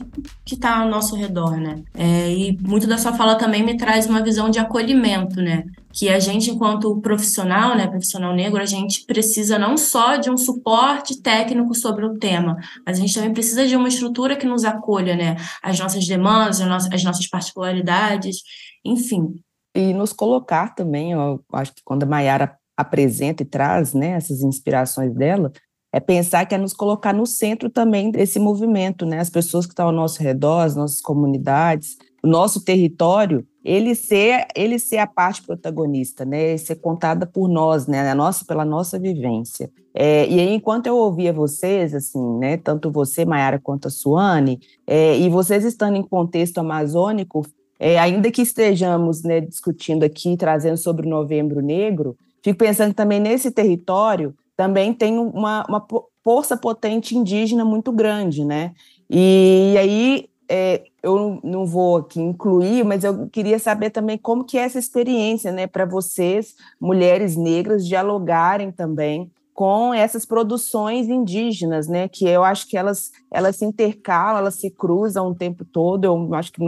que 0.45 0.55
está 0.55 0.81
ao 0.81 0.89
nosso 0.89 1.15
redor, 1.15 1.57
né? 1.57 1.81
É, 1.95 2.29
e 2.29 2.59
muito 2.61 2.89
da 2.89 2.99
sua 2.99 3.13
fala 3.13 3.37
também 3.37 3.63
me 3.63 3.77
traz 3.77 4.07
uma 4.07 4.21
visão 4.21 4.51
de 4.51 4.59
acolhimento, 4.59 5.41
né? 5.41 5.65
Que 5.93 6.09
a 6.09 6.19
gente, 6.19 6.51
enquanto 6.51 7.01
profissional, 7.01 7.77
né, 7.77 7.87
profissional 7.87 8.35
negro, 8.35 8.61
a 8.61 8.67
gente 8.67 9.07
precisa 9.07 9.61
não 9.61 9.77
só 9.77 10.17
de 10.17 10.29
um 10.29 10.37
suporte 10.37 11.23
técnico 11.23 11.73
sobre 11.73 12.05
o 12.05 12.19
tema, 12.19 12.57
mas 12.85 12.99
a 12.99 13.01
gente 13.01 13.15
também 13.15 13.33
precisa 13.33 13.65
de 13.65 13.77
uma 13.77 13.87
estrutura 13.87 14.35
que 14.35 14.45
nos 14.45 14.65
acolha, 14.65 15.15
né? 15.15 15.37
As 15.63 15.79
nossas 15.79 16.05
demandas, 16.09 16.61
as 16.61 16.67
nossas, 16.67 16.93
as 16.93 17.05
nossas 17.05 17.29
particularidades, 17.29 18.43
enfim. 18.85 19.37
E 19.73 19.95
nos 19.95 20.13
colocar 20.13 20.75
também, 20.75 21.13
eu 21.13 21.41
acho 21.53 21.73
que 21.73 21.83
quando 21.85 22.03
a 22.03 22.07
Mayara 22.07 22.57
apresenta 22.77 23.45
e 23.45 23.47
traz 23.47 23.95
né, 23.95 24.11
essas 24.11 24.43
inspirações 24.43 25.15
dela, 25.15 25.53
é 25.95 26.01
pensar 26.01 26.45
que 26.45 26.57
é 26.57 26.59
nos 26.59 26.73
colocar 26.73 27.13
no 27.13 27.25
centro 27.25 27.71
também 27.71 28.11
desse 28.11 28.41
movimento, 28.41 29.07
né? 29.07 29.21
As 29.21 29.31
pessoas 29.31 29.65
que 29.65 29.71
estão 29.71 29.87
ao 29.87 29.93
nosso 29.93 30.21
redor, 30.21 30.63
as 30.63 30.75
nossas 30.75 31.01
comunidades, 31.01 31.97
o 32.21 32.27
nosso 32.27 32.65
território, 32.65 33.47
ele 33.65 33.95
ser, 33.95 34.45
ele 34.57 34.77
ser 34.77 34.99
a 34.99 35.07
parte 35.07 35.41
protagonista, 35.43 36.25
né? 36.25 36.57
Ser 36.57 36.75
contada 36.81 37.27
por 37.27 37.49
nós, 37.49 37.87
né? 37.87 38.11
A 38.11 38.15
nossa, 38.15 38.45
pela 38.45 38.65
nossa 38.65 38.99
vivência. 38.99 39.71
É, 39.95 40.29
e 40.29 40.41
aí, 40.41 40.53
enquanto 40.55 40.89
eu 40.89 40.97
ouvia 40.97 41.33
vocês, 41.33 41.95
assim, 41.95 42.39
né? 42.39 42.57
Tanto 42.57 42.91
você, 42.91 43.25
Mayara, 43.25 43.61
quanto 43.63 43.87
a 43.87 43.91
Suane, 43.91 44.59
é, 44.85 45.17
e 45.17 45.29
vocês 45.29 45.65
estando 45.65 45.97
em 45.97 46.03
contexto 46.03 46.59
amazônico, 46.59 47.47
é, 47.79 48.01
ainda 48.01 48.33
que 48.33 48.43
estejamos 48.43 49.23
né, 49.23 49.41
discutindo 49.41 50.03
aqui, 50.03 50.37
trazendo 50.37 50.77
sobre 50.77 51.07
o 51.07 51.11
Novembro 51.11 51.61
Negro, 51.61 52.17
fico 52.43 52.59
pensando 52.59 52.93
também 52.93 53.21
nesse 53.21 53.53
território 53.53 54.35
também 54.57 54.93
tem 54.93 55.19
uma, 55.19 55.65
uma 55.69 55.87
força 56.23 56.57
potente 56.57 57.17
indígena 57.17 57.65
muito 57.65 57.93
grande, 57.93 58.45
né? 58.45 58.73
E, 59.11 59.75
aí 59.79 60.29
é, 60.49 60.85
eu 61.03 61.41
não 61.43 61.67
vou 61.67 61.99
aqui 61.99 62.21
incluir, 62.21 62.85
mas 62.85 63.05
eu 63.05 63.29
queria 63.29 63.59
saber 63.59 63.91
também 63.91 64.17
como 64.19 64.45
que 64.45 64.59
é 64.59 64.63
essa 64.63 64.79
experiência, 64.79 65.53
né, 65.53 65.67
para 65.67 65.85
vocês, 65.85 66.55
mulheres 66.81 67.37
negras, 67.37 67.87
dialogarem 67.87 68.71
também 68.71 69.31
com 69.55 69.95
essas 69.95 70.27
produções 70.27 71.09
indígenas, 71.09 71.87
né? 71.87 72.09
Que 72.09 72.27
eu 72.27 72.43
acho 72.43 72.67
que 72.69 72.77
elas, 72.77 73.13
elas 73.33 73.55
se 73.55 73.65
intercalam, 73.65 74.39
elas 74.39 74.57
se 74.57 74.69
cruzam 74.69 75.29
o 75.29 75.35
tempo 75.35 75.65
todo. 75.65 76.05
Eu 76.05 76.35
acho 76.35 76.51
que 76.53 76.61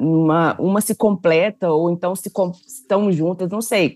uma, 0.00 0.60
uma 0.60 0.80
se 0.80 0.92
completa 0.92 1.70
ou 1.70 1.88
então 1.88 2.16
se 2.16 2.30
estão 2.66 3.12
juntas, 3.12 3.48
não 3.48 3.62
sei. 3.62 3.94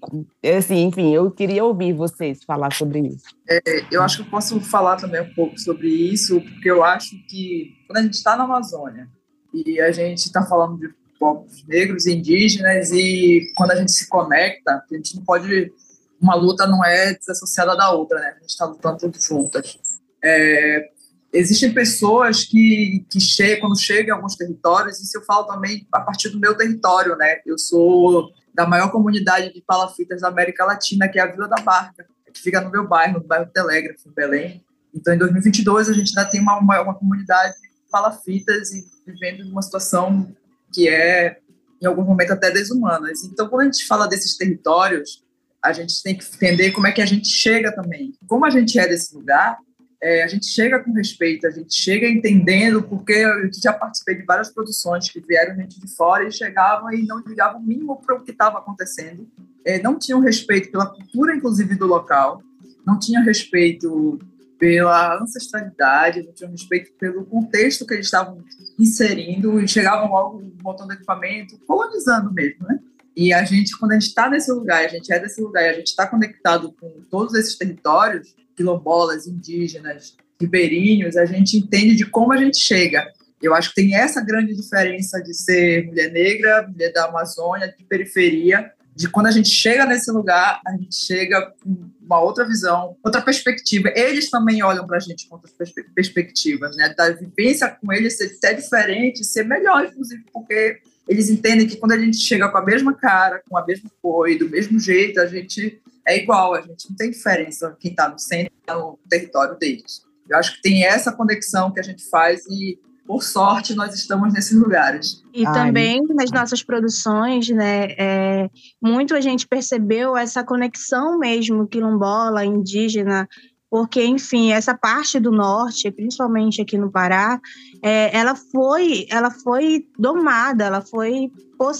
Assim, 0.56 0.84
enfim, 0.84 1.12
eu 1.12 1.28
queria 1.28 1.64
ouvir 1.64 1.92
vocês 1.92 2.44
falar 2.44 2.72
sobre 2.72 3.00
isso. 3.00 3.24
É, 3.50 3.60
eu 3.90 4.00
acho 4.00 4.18
que 4.18 4.22
eu 4.22 4.30
posso 4.30 4.60
falar 4.60 4.96
também 4.96 5.22
um 5.22 5.34
pouco 5.34 5.58
sobre 5.58 5.88
isso, 5.88 6.40
porque 6.40 6.70
eu 6.70 6.84
acho 6.84 7.16
que 7.28 7.74
quando 7.88 7.98
a 7.98 8.02
gente 8.02 8.14
está 8.14 8.36
na 8.36 8.44
Amazônia 8.44 9.08
e 9.52 9.80
a 9.80 9.90
gente 9.90 10.18
está 10.18 10.46
falando 10.46 10.78
de 10.78 10.88
povos 11.18 11.66
negros 11.66 12.06
indígenas 12.06 12.92
e 12.92 13.52
quando 13.56 13.72
a 13.72 13.76
gente 13.76 13.90
se 13.90 14.08
conecta, 14.08 14.84
a 14.88 14.94
gente 14.94 15.16
não 15.16 15.24
pode 15.24 15.72
uma 16.20 16.35
luta 16.35 16.66
não 16.66 16.85
é 16.85 17.14
desassociada 17.14 17.76
da 17.76 17.90
outra, 17.90 18.18
né? 18.18 18.35
A 18.37 18.40
gente 18.40 18.50
está 18.50 18.64
lutando 18.64 18.99
tudo 18.99 19.20
juntas. 19.20 19.78
É, 20.23 20.90
existem 21.32 21.73
pessoas 21.73 22.44
que, 22.44 23.04
que 23.11 23.20
chegam, 23.20 23.68
quando 23.68 23.78
chegam 23.78 24.14
em 24.14 24.16
alguns 24.16 24.35
territórios, 24.35 25.00
isso 25.00 25.16
eu 25.16 25.23
falo 25.23 25.44
também 25.44 25.87
a 25.92 26.00
partir 26.00 26.30
do 26.30 26.40
meu 26.40 26.56
território, 26.56 27.16
né? 27.16 27.40
Eu 27.44 27.58
sou 27.58 28.30
da 28.54 28.66
maior 28.66 28.90
comunidade 28.90 29.52
de 29.52 29.61
palafitas 29.61 30.23
da 30.23 30.28
América 30.28 30.64
Latina, 30.64 31.08
que 31.08 31.18
é 31.18 31.23
a 31.23 31.26
Vila 31.26 31.46
da 31.46 31.61
Barca, 31.62 32.06
que 32.32 32.40
fica 32.40 32.61
no 32.61 32.70
meu 32.70 32.88
bairro, 32.88 33.20
no 33.20 33.26
bairro 33.26 33.50
Telégrafo, 33.52 34.08
em 34.08 34.12
Belém. 34.12 34.64
Então, 34.94 35.12
em 35.12 35.18
2022, 35.18 35.90
a 35.90 35.92
gente 35.92 36.16
ainda 36.16 36.30
tem 36.30 36.40
uma, 36.40 36.58
uma, 36.58 36.80
uma 36.80 36.94
comunidade 36.94 37.54
de 37.61 37.90
palafitas 37.90 38.73
e 38.73 38.87
vivendo 39.06 39.42
uma 39.50 39.61
situação 39.61 40.35
que 40.73 40.88
é, 40.88 41.38
em 41.80 41.87
algum 41.87 42.02
momento, 42.02 42.32
até 42.32 42.50
desumana. 42.50 43.08
Então, 43.25 43.49
quando 43.49 43.62
a 43.62 43.64
gente 43.64 43.87
fala 43.87 44.06
desses 44.06 44.37
territórios, 44.37 45.23
a 45.66 45.73
gente 45.73 46.02
tem 46.02 46.16
que 46.16 46.25
entender 46.25 46.70
como 46.73 46.87
é 46.87 46.92
que 46.92 47.02
a 47.02 47.06
gente 47.06 47.28
chega 47.28 47.73
também. 47.73 48.12
Como 48.26 48.44
a 48.44 48.50
gente 48.50 48.78
é 48.78 48.87
desse 48.87 49.14
lugar, 49.14 49.58
é, 50.02 50.23
a 50.23 50.26
gente 50.26 50.46
chega 50.46 50.78
com 50.78 50.92
respeito, 50.92 51.46
a 51.46 51.50
gente 51.50 51.75
chega 51.75 52.08
entendendo, 52.08 52.82
porque 52.82 53.12
eu 53.12 53.50
já 53.62 53.73
participei 53.73 54.16
de 54.16 54.25
várias 54.25 54.52
produções 54.52 55.11
que 55.11 55.20
vieram 55.20 55.56
gente 55.56 55.80
de 55.80 55.94
fora 55.94 56.26
e 56.26 56.32
chegavam 56.32 56.92
e 56.92 57.04
não 57.04 57.18
ligavam 57.26 57.61
o 57.61 57.64
mínimo 57.64 58.00
para 58.00 58.14
o 58.14 58.23
que 58.23 58.30
estava 58.30 58.58
acontecendo, 58.58 59.26
é, 59.64 59.82
não 59.82 59.99
tinham 59.99 60.20
respeito 60.20 60.70
pela 60.70 60.87
cultura, 60.87 61.35
inclusive, 61.35 61.75
do 61.75 61.87
local, 61.87 62.42
não 62.87 62.99
tinham 62.99 63.25
respeito 63.25 64.18
pela 64.58 65.20
ancestralidade, 65.20 66.23
não 66.23 66.32
tinham 66.32 66.50
respeito 66.50 66.92
pelo 66.99 67.25
contexto 67.25 67.87
que 67.87 67.94
eles 67.94 68.06
estavam 68.06 68.42
inserindo 68.78 69.61
e 69.61 69.68
chegavam 69.68 70.08
logo 70.08 70.40
botando 70.62 70.92
equipamento, 70.92 71.58
colonizando 71.66 72.32
mesmo, 72.32 72.66
né? 72.66 72.78
E 73.16 73.32
a 73.32 73.42
gente, 73.44 73.76
quando 73.78 73.92
a 73.92 73.94
gente 73.94 74.08
está 74.08 74.28
nesse 74.28 74.52
lugar, 74.52 74.85
a 74.85 74.88
gente 74.88 75.11
é 75.11 75.18
desse 75.18 75.40
lugar, 75.40 75.64
a 75.64 75.73
gente 75.73 75.87
está 75.87 76.06
conectado 76.06 76.70
com 76.78 77.00
todos 77.11 77.35
esses 77.35 77.56
territórios, 77.56 78.35
quilombolas, 78.54 79.26
indígenas, 79.26 80.16
ribeirinhos, 80.38 81.16
a 81.16 81.25
gente 81.25 81.56
entende 81.56 81.94
de 81.94 82.04
como 82.04 82.32
a 82.32 82.37
gente 82.37 82.58
chega. 82.58 83.11
Eu 83.40 83.54
acho 83.54 83.70
que 83.70 83.76
tem 83.76 83.94
essa 83.94 84.20
grande 84.23 84.54
diferença 84.54 85.23
de 85.23 85.32
ser 85.32 85.87
mulher 85.87 86.12
negra, 86.12 86.66
mulher 86.68 86.92
da 86.92 87.06
Amazônia, 87.06 87.75
de 87.76 87.85
periferia, 87.85 88.70
de 88.94 89.08
quando 89.08 89.26
a 89.26 89.30
gente 89.30 89.49
chega 89.49 89.85
nesse 89.85 90.11
lugar, 90.11 90.61
a 90.66 90.73
gente 90.73 90.94
chega 90.94 91.52
com 91.62 91.90
uma 92.00 92.20
outra 92.20 92.46
visão, 92.46 92.96
outra 93.04 93.20
perspectiva. 93.20 93.92
Eles 93.94 94.30
também 94.30 94.62
olham 94.62 94.87
para 94.87 94.96
a 94.96 95.00
gente 95.00 95.28
com 95.28 95.37
outras 95.37 95.52
perspectivas, 95.94 96.75
né? 96.76 96.94
Da 96.96 97.11
vivência 97.11 97.68
com 97.68 97.92
eles 97.92 98.16
ser, 98.16 98.28
ser 98.30 98.54
diferente, 98.54 99.23
ser 99.23 99.44
melhor, 99.44 99.85
inclusive, 99.85 100.25
porque 100.32 100.80
eles 101.08 101.30
entendem 101.30 101.66
que 101.66 101.76
quando 101.76 101.92
a 101.92 101.98
gente 101.98 102.16
chega 102.16 102.48
com 102.48 102.58
a 102.58 102.64
mesma 102.64 102.94
cara, 102.94 103.42
com 103.48 103.56
a 103.56 103.64
mesma 103.64 103.90
cor 104.02 104.28
e 104.28 104.38
do 104.38 104.48
mesmo 104.48 104.78
jeito, 104.78 105.20
a 105.20 105.26
gente 105.26 105.80
é 106.06 106.18
igual, 106.18 106.54
a 106.54 106.60
gente 106.60 106.88
não 106.88 106.96
tem 106.96 107.10
diferença 107.10 107.76
quem 107.78 107.90
está 107.90 108.08
no 108.08 108.18
centro 108.18 108.52
no 108.68 108.98
território 109.08 109.56
deles. 109.58 110.02
Eu 110.28 110.38
acho 110.38 110.56
que 110.56 110.62
tem 110.62 110.84
essa 110.84 111.12
conexão 111.12 111.72
que 111.72 111.80
a 111.80 111.82
gente 111.82 112.08
faz 112.08 112.44
e, 112.46 112.78
por 113.06 113.22
sorte, 113.22 113.75
nós 113.75 113.94
estamos 113.94 114.32
nesses 114.32 114.58
lugares. 114.58 115.22
E 115.32 115.46
Ai, 115.46 115.52
também 115.52 116.02
nas 116.08 116.30
nossas 116.32 116.62
produções, 116.62 117.48
né, 117.48 117.86
é, 117.96 118.50
muito 118.82 119.14
a 119.14 119.20
gente 119.20 119.46
percebeu 119.46 120.16
essa 120.16 120.42
conexão 120.42 121.18
mesmo 121.18 121.68
quilombola, 121.68 122.44
indígena, 122.44 123.28
porque, 123.70 124.04
enfim, 124.04 124.52
essa 124.52 124.76
parte 124.76 125.18
do 125.18 125.30
norte, 125.30 125.90
principalmente 125.90 126.62
aqui 126.62 126.78
no 126.78 126.90
Pará, 126.90 127.40
é, 127.83 128.16
ela 128.16 128.35
foi 128.35 129.06
ela 129.11 129.30
foi 129.30 129.87
domada, 129.99 130.64
ela 130.64 130.80
foi 130.80 131.30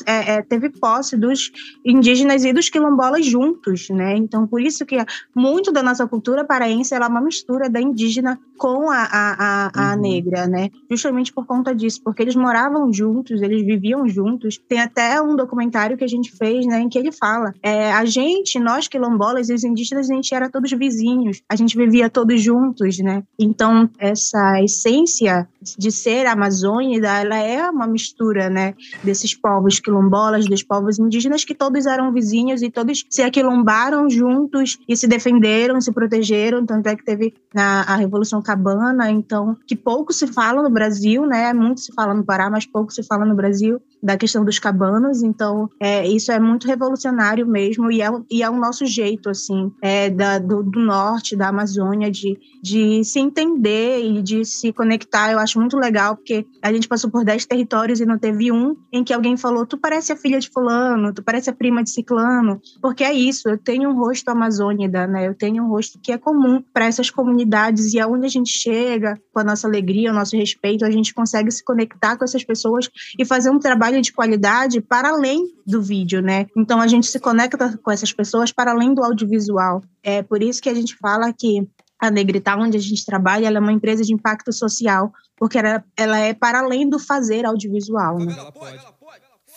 é, 0.07 0.37
é, 0.37 0.43
teve 0.43 0.71
posse 0.71 1.17
dos 1.17 1.53
indígenas 1.85 2.45
e 2.45 2.53
dos 2.53 2.69
quilombolas 2.69 3.26
juntos, 3.26 3.91
né? 3.91 4.17
Então, 4.17 4.47
por 4.47 4.61
isso 4.61 4.87
que 4.87 4.97
muito 5.35 5.71
da 5.71 5.83
nossa 5.83 6.07
cultura 6.07 6.45
paraense 6.45 6.95
é 6.95 6.99
uma 6.99 7.21
mistura 7.21 7.69
da 7.69 7.81
indígena 7.81 8.38
com 8.57 8.91
a, 8.91 9.03
a, 9.03 9.35
a, 9.38 9.91
a 9.91 9.95
uhum. 9.95 10.00
negra, 10.00 10.47
né? 10.47 10.71
Justamente 10.91 11.33
por 11.33 11.47
conta 11.47 11.75
disso, 11.75 12.00
porque 12.03 12.23
eles 12.23 12.35
moravam 12.35 12.91
juntos, 12.93 13.43
eles 13.43 13.65
viviam 13.65 14.09
juntos. 14.09 14.59
Tem 14.67 14.81
até 14.81 15.21
um 15.21 15.37
documentário 15.37 15.97
que 15.97 16.05
a 16.05 16.09
gente 16.09 16.33
fez, 16.33 16.67
né, 16.67 16.81
em 16.81 16.88
que 16.88 16.99
ele 16.99 17.12
fala, 17.12 17.53
é, 17.62 17.93
a 17.93 18.05
gente, 18.05 18.59
nós 18.59 18.88
quilombolas 18.88 19.50
e 19.50 19.55
os 19.55 19.65
indígenas, 19.65 20.11
a 20.11 20.15
gente 20.15 20.35
era 20.35 20.50
todos 20.50 20.71
vizinhos, 20.73 21.43
a 21.49 21.57
gente 21.57 21.76
vivia 21.76 22.09
todos 22.09 22.41
juntos, 22.41 22.99
né? 22.99 23.23
Então, 23.38 23.91
essa 23.99 24.62
essência 24.62 25.47
de 25.79 25.86
ser 25.90 26.26
amazônida, 26.26 27.09
ela 27.21 27.37
é 27.37 27.69
uma 27.71 27.87
mistura, 27.87 28.49
né, 28.49 28.75
desses 29.02 29.35
povos 29.35 29.81
quilombolas, 29.81 30.47
dos 30.47 30.62
povos 30.62 30.99
indígenas, 30.99 31.45
que 31.45 31.55
todos 31.55 31.87
eram 31.87 32.12
vizinhos 32.12 32.62
e 32.62 32.71
todos 32.71 33.05
se 33.09 33.23
aquilombaram 33.23 34.09
juntos 34.09 34.78
e 34.88 34.97
se 34.97 35.07
defenderam, 35.07 35.81
se 35.81 35.93
protegeram, 35.93 36.64
tanto 36.64 36.87
é 36.88 36.97
que 36.97 37.05
teve 37.05 37.35
a, 37.55 37.95
a 37.95 37.97
Revolução 37.97 38.43
Cabana, 38.43 39.11
então, 39.11 39.57
que 39.66 39.76
pouco 39.76 40.12
se 40.12 40.26
fala 40.26 40.62
no 40.62 40.71
Brasil, 40.71 41.26
né, 41.26 41.52
muito 41.52 41.81
se 41.81 41.93
fala 41.93 42.14
no 42.14 42.25
Pará, 42.25 42.50
mas 42.50 42.66
pouco 42.66 42.93
se 42.93 43.02
fala 43.02 43.25
no 43.25 43.35
Brasil, 43.35 43.81
da 44.02 44.16
questão 44.16 44.45
dos 44.45 44.59
cabanos, 44.59 45.23
então 45.23 45.69
é, 45.81 46.07
isso 46.07 46.31
é 46.31 46.38
muito 46.38 46.66
revolucionário 46.66 47.47
mesmo 47.47 47.90
e 47.90 48.02
é, 48.02 48.09
e 48.31 48.43
é 48.43 48.50
o 48.50 48.57
nosso 48.57 48.87
jeito, 48.87 49.28
assim, 49.28 49.73
é, 49.83 50.11
da, 50.11 50.38
do, 50.38 50.62
do, 50.62 50.81
norte, 50.81 51.37
da 51.37 51.49
Amazônia, 51.49 52.11
de, 52.11 52.38
de 52.62 53.02
se 53.05 53.19
entender 53.19 54.00
e 54.05 54.23
de 54.23 54.45
se 54.45 54.73
conectar. 54.73 55.33
Eu 55.33 55.38
acho 55.38 55.59
muito 55.59 55.75
legal, 55.78 56.16
porque 56.16 56.47
a 56.62 56.73
gente 56.73 56.88
passou 56.88 57.11
por 57.11 57.25
dez 57.25 57.47
territórios 57.47 58.00
e 58.00 58.06
não 58.06 58.18
teve 58.18 58.50
um 58.52 58.76
em 58.92 59.04
que 59.04 59.12
alguém 59.12 59.37
falou, 59.37 59.66
tu 59.66 59.78
parece 59.78 60.12
a 60.12 60.16
filha 60.16 60.38
de 60.38 60.50
fulano, 60.50 61.12
tu 61.12 61.23
parece 61.23 61.50
a 61.50 61.52
prima 61.52 61.83
de 61.83 61.90
ciclano, 61.90 62.61
porque 62.80 63.04
é 63.04 63.12
isso, 63.12 63.49
eu 63.49 63.59
tenho 63.59 63.90
um 63.90 63.99
rosto 63.99 64.28
amazônida, 64.28 65.06
né, 65.06 65.26
eu 65.26 65.35
tenho 65.35 65.64
um 65.64 65.68
rosto 65.68 65.99
que 66.02 66.12
é 66.12 66.18
comum 66.18 66.62
para 66.73 66.87
essas 66.87 67.11
comunidades 67.11 67.92
e 67.92 68.00
aonde 68.00 68.26
a 68.26 68.30
gente 68.30 68.50
chega, 68.50 69.18
com 69.33 69.40
a 69.40 69.45
nossa 69.45 69.66
alegria, 69.66 70.11
o 70.11 70.14
nosso 70.14 70.37
respeito, 70.37 70.85
a 70.85 70.90
gente 70.90 71.14
consegue 71.14 71.50
se 71.50 71.64
conectar 71.64 72.16
com 72.16 72.25
essas 72.25 72.45
pessoas 72.45 72.88
e 73.18 73.25
fazer 73.25 73.50
um 73.50 73.59
trabalho 73.59 74.00
de 74.00 74.12
qualidade 74.12 74.80
para 74.80 75.11
além 75.11 75.45
do 75.66 75.83
vídeo, 75.83 76.23
né? 76.23 76.47
Então 76.56 76.80
a 76.80 76.87
gente 76.87 77.06
se 77.06 77.18
conecta 77.18 77.78
com 77.83 77.90
essas 77.90 78.12
pessoas 78.12 78.52
para 78.52 78.71
além 78.71 78.95
do 78.95 79.04
audiovisual. 79.04 79.83
É 80.02 80.23
por 80.23 80.42
isso 80.42 80.62
que 80.62 80.68
a 80.68 80.75
gente 80.75 80.97
fala 80.97 81.33
que 81.33 81.66
a 81.99 82.11
Negrital, 82.11 82.61
onde 82.61 82.76
a 82.76 82.81
gente 82.81 83.05
trabalha, 83.05 83.47
ela 83.47 83.59
é 83.59 83.61
uma 83.61 83.73
empresa 83.73 84.03
de 84.03 84.12
impacto 84.12 84.53
social, 84.53 85.12
porque 85.37 85.59
ela, 85.59 85.85
ela 85.97 86.19
é 86.19 86.35
para 86.35 86.61
além 86.61 86.88
do 86.88 86.99
fazer 86.99 87.45
audiovisual. 87.47 88.19
Né? 88.19 88.33
Favela 88.33 88.53
pode. 88.53 88.81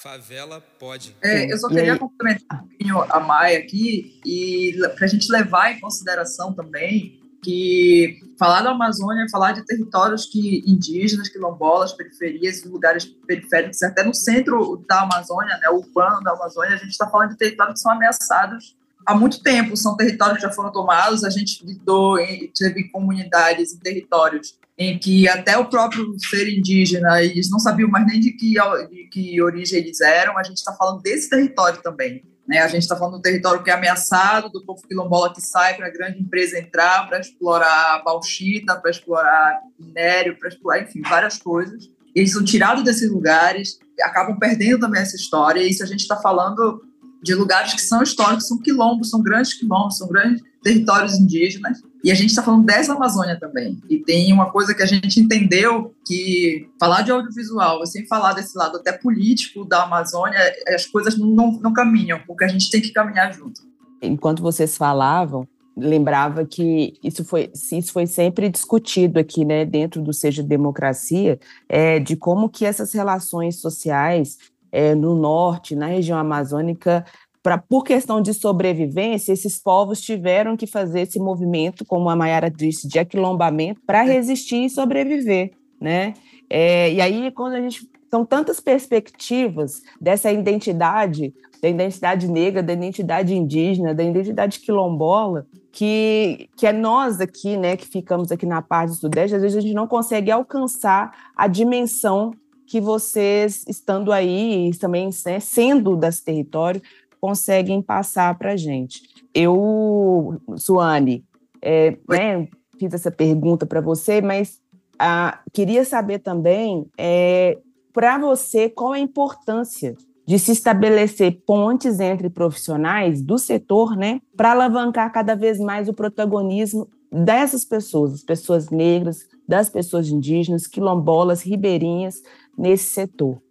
Favela 0.01 0.63
pode. 0.79 1.15
É, 1.22 1.51
eu 1.51 1.58
só 1.58 1.67
queria 1.67 1.98
complementar 1.98 2.63
um 2.63 2.67
pouquinho 2.67 3.01
a 3.10 3.19
Maia 3.19 3.60
aqui 3.60 4.19
e 4.25 4.74
para 4.96 5.05
a 5.05 5.10
gente 5.10 5.29
levar 5.29 5.74
em 5.74 5.79
consideração 5.79 6.53
também 6.53 7.19
que 7.43 8.19
falar 8.38 8.62
da 8.62 8.72
Amazônia 8.72 9.24
é 9.24 9.29
falar 9.29 9.53
de 9.53 9.65
territórios 9.65 10.25
que 10.25 10.63
indígenas, 10.65 11.29
quilombolas, 11.29 11.93
periferias, 11.93 12.63
lugares 12.65 13.05
periféricos, 13.05 13.81
até 13.81 14.03
no 14.03 14.13
centro 14.13 14.84
da 14.88 15.01
Amazônia, 15.01 15.58
né, 15.58 15.69
urbano 15.69 16.22
da 16.22 16.31
Amazônia, 16.31 16.75
a 16.75 16.77
gente 16.77 16.91
está 16.91 17.10
falando 17.10 17.31
de 17.31 17.38
territórios 17.38 17.75
que 17.75 17.79
são 17.79 17.91
ameaçados 17.91 18.77
há 19.09 19.15
muito 19.15 19.41
tempo, 19.41 19.75
são 19.75 19.97
territórios 19.97 20.37
que 20.37 20.43
já 20.43 20.51
foram 20.51 20.71
tomados, 20.71 21.23
a 21.23 21.31
gente 21.31 21.65
lidou, 21.65 22.17
teve 22.55 22.89
comunidades 22.89 23.73
e 23.73 23.79
territórios 23.79 24.55
em 24.77 24.99
que 24.99 25.27
até 25.27 25.57
o 25.57 25.65
próprio 25.65 26.15
ser 26.19 26.47
indígena, 26.47 27.21
eles 27.21 27.49
não 27.49 27.57
sabiam 27.57 27.89
mais 27.89 28.05
nem 28.05 28.19
de 28.19 28.31
que, 28.31 28.53
de 28.89 29.09
que 29.11 29.41
origem 29.41 29.79
eles 29.79 29.99
eram, 29.99 30.37
a 30.37 30.43
gente 30.43 30.57
está 30.57 30.73
falando 30.73 31.01
desse 31.01 31.27
território 31.27 31.81
também. 31.81 32.23
Né? 32.47 32.59
A 32.59 32.67
gente 32.67 32.83
está 32.83 32.95
falando 32.95 33.15
do 33.15 33.21
território 33.21 33.63
que 33.63 33.71
é 33.71 33.73
ameaçado, 33.73 34.49
do 34.49 34.63
povo 34.63 34.87
quilombola 34.87 35.33
que 35.33 35.41
sai 35.41 35.75
para 35.75 35.87
a 35.87 35.91
grande 35.91 36.21
empresa 36.21 36.59
entrar 36.59 37.07
para 37.09 37.19
explorar 37.19 38.03
bauxita, 38.05 38.75
para 38.75 38.91
explorar 38.91 39.59
minério, 39.77 40.37
para 40.39 40.49
explorar, 40.49 40.83
enfim, 40.83 41.01
várias 41.01 41.37
coisas. 41.39 41.89
Eles 42.15 42.31
são 42.31 42.43
tirados 42.43 42.83
desses 42.83 43.11
lugares, 43.11 43.79
acabam 44.01 44.37
perdendo 44.37 44.79
também 44.79 45.01
essa 45.01 45.15
história. 45.15 45.61
E 45.61 45.69
isso 45.69 45.83
a 45.83 45.87
gente 45.87 46.01
está 46.01 46.15
falando 46.15 46.88
de 47.21 47.35
lugares 47.35 47.73
que 47.73 47.81
são 47.81 48.01
históricos, 48.01 48.47
são 48.47 48.57
quilombos, 48.57 49.09
são 49.09 49.21
grandes 49.21 49.53
quilombos, 49.53 49.97
são 49.97 50.07
grandes 50.07 50.41
territórios 50.63 51.15
indígenas. 51.15 51.81
E 52.03 52.11
a 52.11 52.15
gente 52.15 52.29
está 52.29 52.41
falando 52.41 52.65
dessa 52.65 52.93
Amazônia 52.93 53.38
também. 53.39 53.77
E 53.89 53.97
tem 53.99 54.31
uma 54.31 54.51
coisa 54.51 54.73
que 54.73 54.81
a 54.81 54.85
gente 54.85 55.19
entendeu 55.19 55.93
que 56.05 56.69
falar 56.79 57.01
de 57.01 57.11
audiovisual, 57.11 57.85
sem 57.85 58.07
falar 58.07 58.33
desse 58.33 58.57
lado 58.57 58.77
até 58.77 58.93
político 58.93 59.65
da 59.65 59.83
Amazônia, 59.83 60.39
as 60.67 60.85
coisas 60.85 61.17
não, 61.17 61.51
não 61.61 61.73
caminham, 61.73 62.19
porque 62.25 62.45
a 62.45 62.47
gente 62.47 62.71
tem 62.71 62.81
que 62.81 62.91
caminhar 62.91 63.33
junto. 63.33 63.61
Enquanto 64.01 64.41
vocês 64.41 64.77
falavam, 64.77 65.45
lembrava 65.75 66.45
que 66.45 66.93
isso 67.03 67.23
foi, 67.25 67.51
isso 67.53 67.91
foi 67.91 68.05
sempre 68.05 68.49
discutido 68.49 69.19
aqui, 69.19 69.43
né, 69.43 69.65
dentro 69.65 70.01
do 70.01 70.13
Seja 70.13 70.43
Democracia, 70.43 71.39
é, 71.67 71.99
de 71.99 72.15
como 72.15 72.49
que 72.49 72.65
essas 72.65 72.93
relações 72.93 73.57
sociais 73.57 74.38
é, 74.71 74.93
no 74.95 75.15
norte, 75.15 75.75
na 75.75 75.88
região 75.88 76.17
amazônica, 76.17 77.05
pra, 77.41 77.57
por 77.57 77.83
questão 77.83 78.21
de 78.21 78.33
sobrevivência, 78.33 79.33
esses 79.33 79.61
povos 79.61 80.01
tiveram 80.01 80.57
que 80.57 80.67
fazer 80.67 81.01
esse 81.01 81.19
movimento, 81.19 81.85
como 81.85 82.09
a 82.09 82.15
Mayara 82.15 82.49
disse, 82.49 82.88
de 82.88 82.99
aquilombamento, 82.99 83.81
para 83.85 84.03
resistir 84.03 84.65
e 84.65 84.69
sobreviver, 84.69 85.51
né? 85.79 86.13
É, 86.49 86.91
e 86.91 86.99
aí, 86.99 87.31
quando 87.31 87.53
a 87.53 87.61
gente 87.61 87.88
são 88.09 88.25
tantas 88.25 88.59
perspectivas 88.59 89.81
dessa 90.01 90.31
identidade, 90.31 91.33
da 91.61 91.69
identidade 91.69 92.27
negra, 92.27 92.63
da 92.63 92.73
identidade 92.73 93.35
indígena, 93.35 93.93
da 93.93 94.03
identidade 94.03 94.59
quilombola, 94.59 95.45
que, 95.71 96.49
que 96.57 96.65
é 96.65 96.73
nós 96.73 97.21
aqui, 97.21 97.55
né, 97.55 97.77
que 97.77 97.85
ficamos 97.85 98.31
aqui 98.31 98.45
na 98.45 98.61
parte 98.61 98.89
do 98.89 98.95
Sudeste, 98.95 99.35
às 99.35 99.41
vezes 99.41 99.57
a 99.57 99.61
gente 99.61 99.75
não 99.75 99.88
consegue 99.88 100.31
alcançar 100.31 101.31
a 101.35 101.47
dimensão 101.47 102.31
que 102.69 102.79
vocês, 102.79 103.65
estando 103.67 104.11
aí, 104.11 104.69
também 104.79 105.09
né, 105.25 105.39
sendo 105.39 105.95
desse 105.95 106.23
território, 106.23 106.79
conseguem 107.19 107.81
passar 107.81 108.38
para 108.38 108.53
a 108.53 108.57
gente. 108.57 109.01
Eu, 109.33 110.39
Suane, 110.55 111.25
é, 111.63 111.97
né, 112.07 112.47
fiz 112.79 112.93
essa 112.93 113.09
pergunta 113.09 113.65
para 113.65 113.81
você, 113.81 114.21
mas 114.21 114.61
ah, 114.99 115.39
queria 115.51 115.83
saber 115.83 116.19
também, 116.19 116.85
é, 116.96 117.57
para 117.91 118.20
você, 118.20 118.70
qual 118.70 118.91
a 118.91 119.00
importância 119.00 119.96
de 120.27 120.37
se 120.37 120.51
estabelecer 120.51 121.41
pontes 121.48 122.00
entre 122.00 122.29
profissionais 122.29 123.20
do 123.20 123.39
setor, 123.39 123.98
né, 123.98 124.22
para 124.37 124.51
alavancar 124.51 125.11
cada 125.11 125.35
vez 125.35 125.59
mais 125.59 125.89
o 125.89 125.94
protagonismo 125.94 126.87
dessas 127.11 127.65
pessoas, 127.65 128.13
as 128.13 128.24
pessoas 128.24 128.70
negras, 128.70 129.27
das 129.48 129.70
pessoas 129.70 130.09
indígenas, 130.09 130.67
quilombolas, 130.67 131.41
ribeirinhas, 131.41 132.22
nesse 132.59 132.85
setor? 132.85 133.41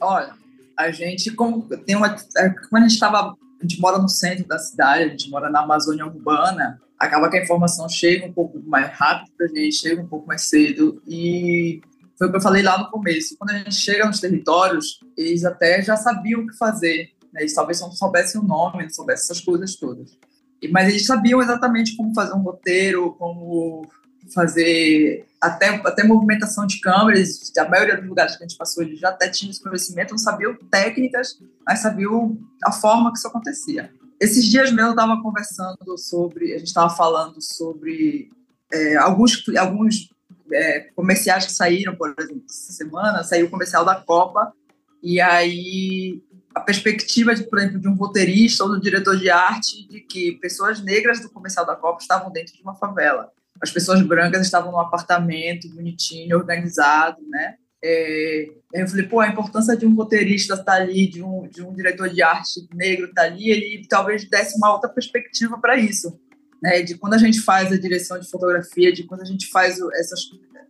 Olha, 0.00 0.34
a 0.76 0.90
gente 0.90 1.30
como 1.32 1.62
tem 1.62 1.96
uma 1.96 2.14
é, 2.36 2.50
como 2.50 2.76
a 2.76 2.80
gente 2.80 2.92
estava 2.92 3.36
a 3.58 3.62
gente 3.62 3.80
mora 3.80 3.98
no 3.98 4.08
centro 4.08 4.46
da 4.46 4.58
cidade, 4.58 5.04
a 5.04 5.08
gente 5.08 5.30
mora 5.30 5.48
na 5.48 5.60
Amazônia 5.60 6.04
urbana, 6.04 6.78
acaba 6.98 7.30
que 7.30 7.38
a 7.38 7.42
informação 7.42 7.88
chega 7.88 8.26
um 8.26 8.32
pouco 8.32 8.60
mais 8.66 8.90
rápido 8.92 9.32
para 9.36 9.46
a 9.46 9.48
gente, 9.48 9.76
chega 9.76 10.02
um 10.02 10.06
pouco 10.06 10.26
mais 10.26 10.48
cedo 10.48 11.02
e 11.06 11.80
foi 12.18 12.28
o 12.28 12.30
que 12.30 12.36
eu 12.36 12.42
falei 12.42 12.62
lá 12.62 12.78
no 12.78 12.90
começo. 12.90 13.36
Quando 13.38 13.50
a 13.50 13.58
gente 13.58 13.74
chega 13.74 14.06
nos 14.06 14.20
territórios, 14.20 15.00
eles 15.16 15.44
até 15.44 15.82
já 15.82 15.96
sabiam 15.96 16.42
o 16.42 16.46
que 16.46 16.56
fazer. 16.56 17.10
Né? 17.32 17.42
Eles 17.42 17.54
talvez 17.54 17.80
não 17.80 17.92
soubessem 17.92 18.40
o 18.40 18.44
nome, 18.44 18.84
não 18.84 18.90
soubessem 18.90 19.24
essas 19.24 19.40
coisas 19.40 19.76
todas. 19.76 20.18
Mas 20.70 20.88
eles 20.88 21.06
sabiam 21.06 21.42
exatamente 21.42 21.94
como 21.96 22.14
fazer 22.14 22.34
um 22.34 22.42
roteiro, 22.42 23.14
como 23.18 23.86
fazer 24.32 25.26
até, 25.40 25.68
até 25.68 26.04
movimentação 26.04 26.66
de 26.66 26.80
câmeras, 26.80 27.52
a 27.56 27.68
maioria 27.68 27.96
dos 27.96 28.08
lugares 28.08 28.36
que 28.36 28.44
a 28.44 28.46
gente 28.46 28.58
passou, 28.58 28.82
ele 28.82 28.96
já 28.96 29.10
até 29.10 29.28
tinha 29.28 29.50
esse 29.50 29.62
conhecimento, 29.62 30.10
não 30.10 30.18
sabiam 30.18 30.56
técnicas, 30.70 31.38
mas 31.64 31.80
sabiam 31.80 32.38
a 32.64 32.72
forma 32.72 33.12
que 33.12 33.18
isso 33.18 33.28
acontecia. 33.28 33.90
Esses 34.20 34.44
dias 34.46 34.70
mesmo 34.70 34.88
eu 34.88 34.90
estava 34.90 35.20
conversando 35.22 35.98
sobre, 35.98 36.54
a 36.54 36.58
gente 36.58 36.68
estava 36.68 36.90
falando 36.90 37.40
sobre 37.40 38.30
é, 38.72 38.96
alguns, 38.96 39.44
alguns 39.56 40.10
é, 40.50 40.80
comerciais 40.94 41.46
que 41.46 41.52
saíram, 41.52 41.94
por 41.94 42.14
exemplo, 42.18 42.42
essa 42.48 42.72
semana, 42.72 43.22
saiu 43.22 43.46
o 43.46 43.50
comercial 43.50 43.84
da 43.84 43.94
Copa, 43.94 44.52
e 45.02 45.20
aí 45.20 46.22
a 46.54 46.60
perspectiva, 46.60 47.34
de, 47.34 47.44
por 47.44 47.58
exemplo, 47.58 47.78
de 47.78 47.86
um 47.86 47.94
roteirista 47.94 48.64
ou 48.64 48.70
do 48.70 48.80
diretor 48.80 49.18
de 49.18 49.28
arte 49.28 49.86
de 49.86 50.00
que 50.00 50.32
pessoas 50.40 50.82
negras 50.82 51.20
do 51.20 51.28
comercial 51.28 51.66
da 51.66 51.76
Copa 51.76 52.00
estavam 52.00 52.32
dentro 52.32 52.54
de 52.54 52.62
uma 52.62 52.74
favela 52.74 53.30
as 53.62 53.70
pessoas 53.70 54.02
brancas 54.02 54.42
estavam 54.42 54.72
num 54.72 54.80
apartamento 54.80 55.68
bonitinho, 55.68 56.36
organizado, 56.36 57.18
né? 57.28 57.56
É, 57.82 58.48
eu 58.72 58.88
falei, 58.88 59.06
pô, 59.06 59.20
a 59.20 59.28
importância 59.28 59.76
de 59.76 59.86
um 59.86 59.94
roteirista 59.94 60.54
estar 60.54 60.64
tá 60.64 60.74
ali, 60.74 61.08
de 61.08 61.22
um, 61.22 61.46
de 61.48 61.62
um 61.62 61.72
diretor 61.74 62.08
de 62.08 62.22
arte 62.22 62.66
negro 62.74 63.06
estar 63.06 63.22
tá 63.22 63.28
ali, 63.28 63.50
ele 63.50 63.86
talvez 63.88 64.28
desse 64.28 64.56
uma 64.56 64.72
outra 64.72 64.88
perspectiva 64.88 65.58
para 65.58 65.76
isso, 65.76 66.18
né? 66.62 66.82
De 66.82 66.96
quando 66.96 67.14
a 67.14 67.18
gente 67.18 67.40
faz 67.40 67.70
a 67.72 67.78
direção 67.78 68.18
de 68.18 68.28
fotografia, 68.28 68.92
de 68.92 69.04
quando 69.04 69.22
a 69.22 69.26
gente 69.26 69.46
faz 69.48 69.78
essas 69.94 70.20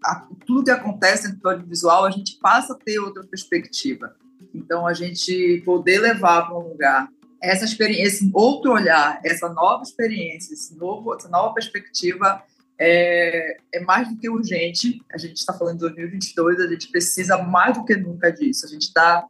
a, 0.05 0.27
tudo 0.47 0.65
que 0.65 0.71
acontece 0.71 1.25
dentro 1.25 1.41
do 1.41 1.49
audiovisual, 1.51 2.05
a 2.05 2.11
gente 2.11 2.39
passa 2.41 2.73
a 2.73 2.77
ter 2.77 2.99
outra 2.99 3.25
perspectiva. 3.25 4.15
Então, 4.55 4.87
a 4.87 4.95
gente 4.95 5.63
poder 5.65 6.01
levar 6.01 6.47
para 6.47 6.59
um 6.59 6.69
lugar 6.69 7.09
essa 7.43 7.65
experiência, 7.65 8.07
esse 8.07 8.31
outro 8.33 8.73
olhar, 8.73 9.21
essa 9.25 9.49
nova 9.49 9.83
experiência, 9.83 10.55
esse 10.55 10.77
novo, 10.77 11.15
essa 11.15 11.29
nova 11.29 11.53
perspectiva 11.55 12.43
é, 12.79 13.57
é 13.73 13.81
mais 13.81 14.09
do 14.09 14.17
que 14.17 14.29
urgente. 14.29 15.01
A 15.13 15.19
gente 15.19 15.37
está 15.37 15.53
falando 15.53 15.75
de 15.75 15.81
2022, 15.81 16.61
a 16.61 16.67
gente 16.69 16.91
precisa 16.91 17.39
mais 17.39 17.77
do 17.77 17.85
que 17.85 17.97
nunca 17.97 18.31
disso. 18.31 18.67
A 18.67 18.69
gente 18.69 18.83
está 18.83 19.27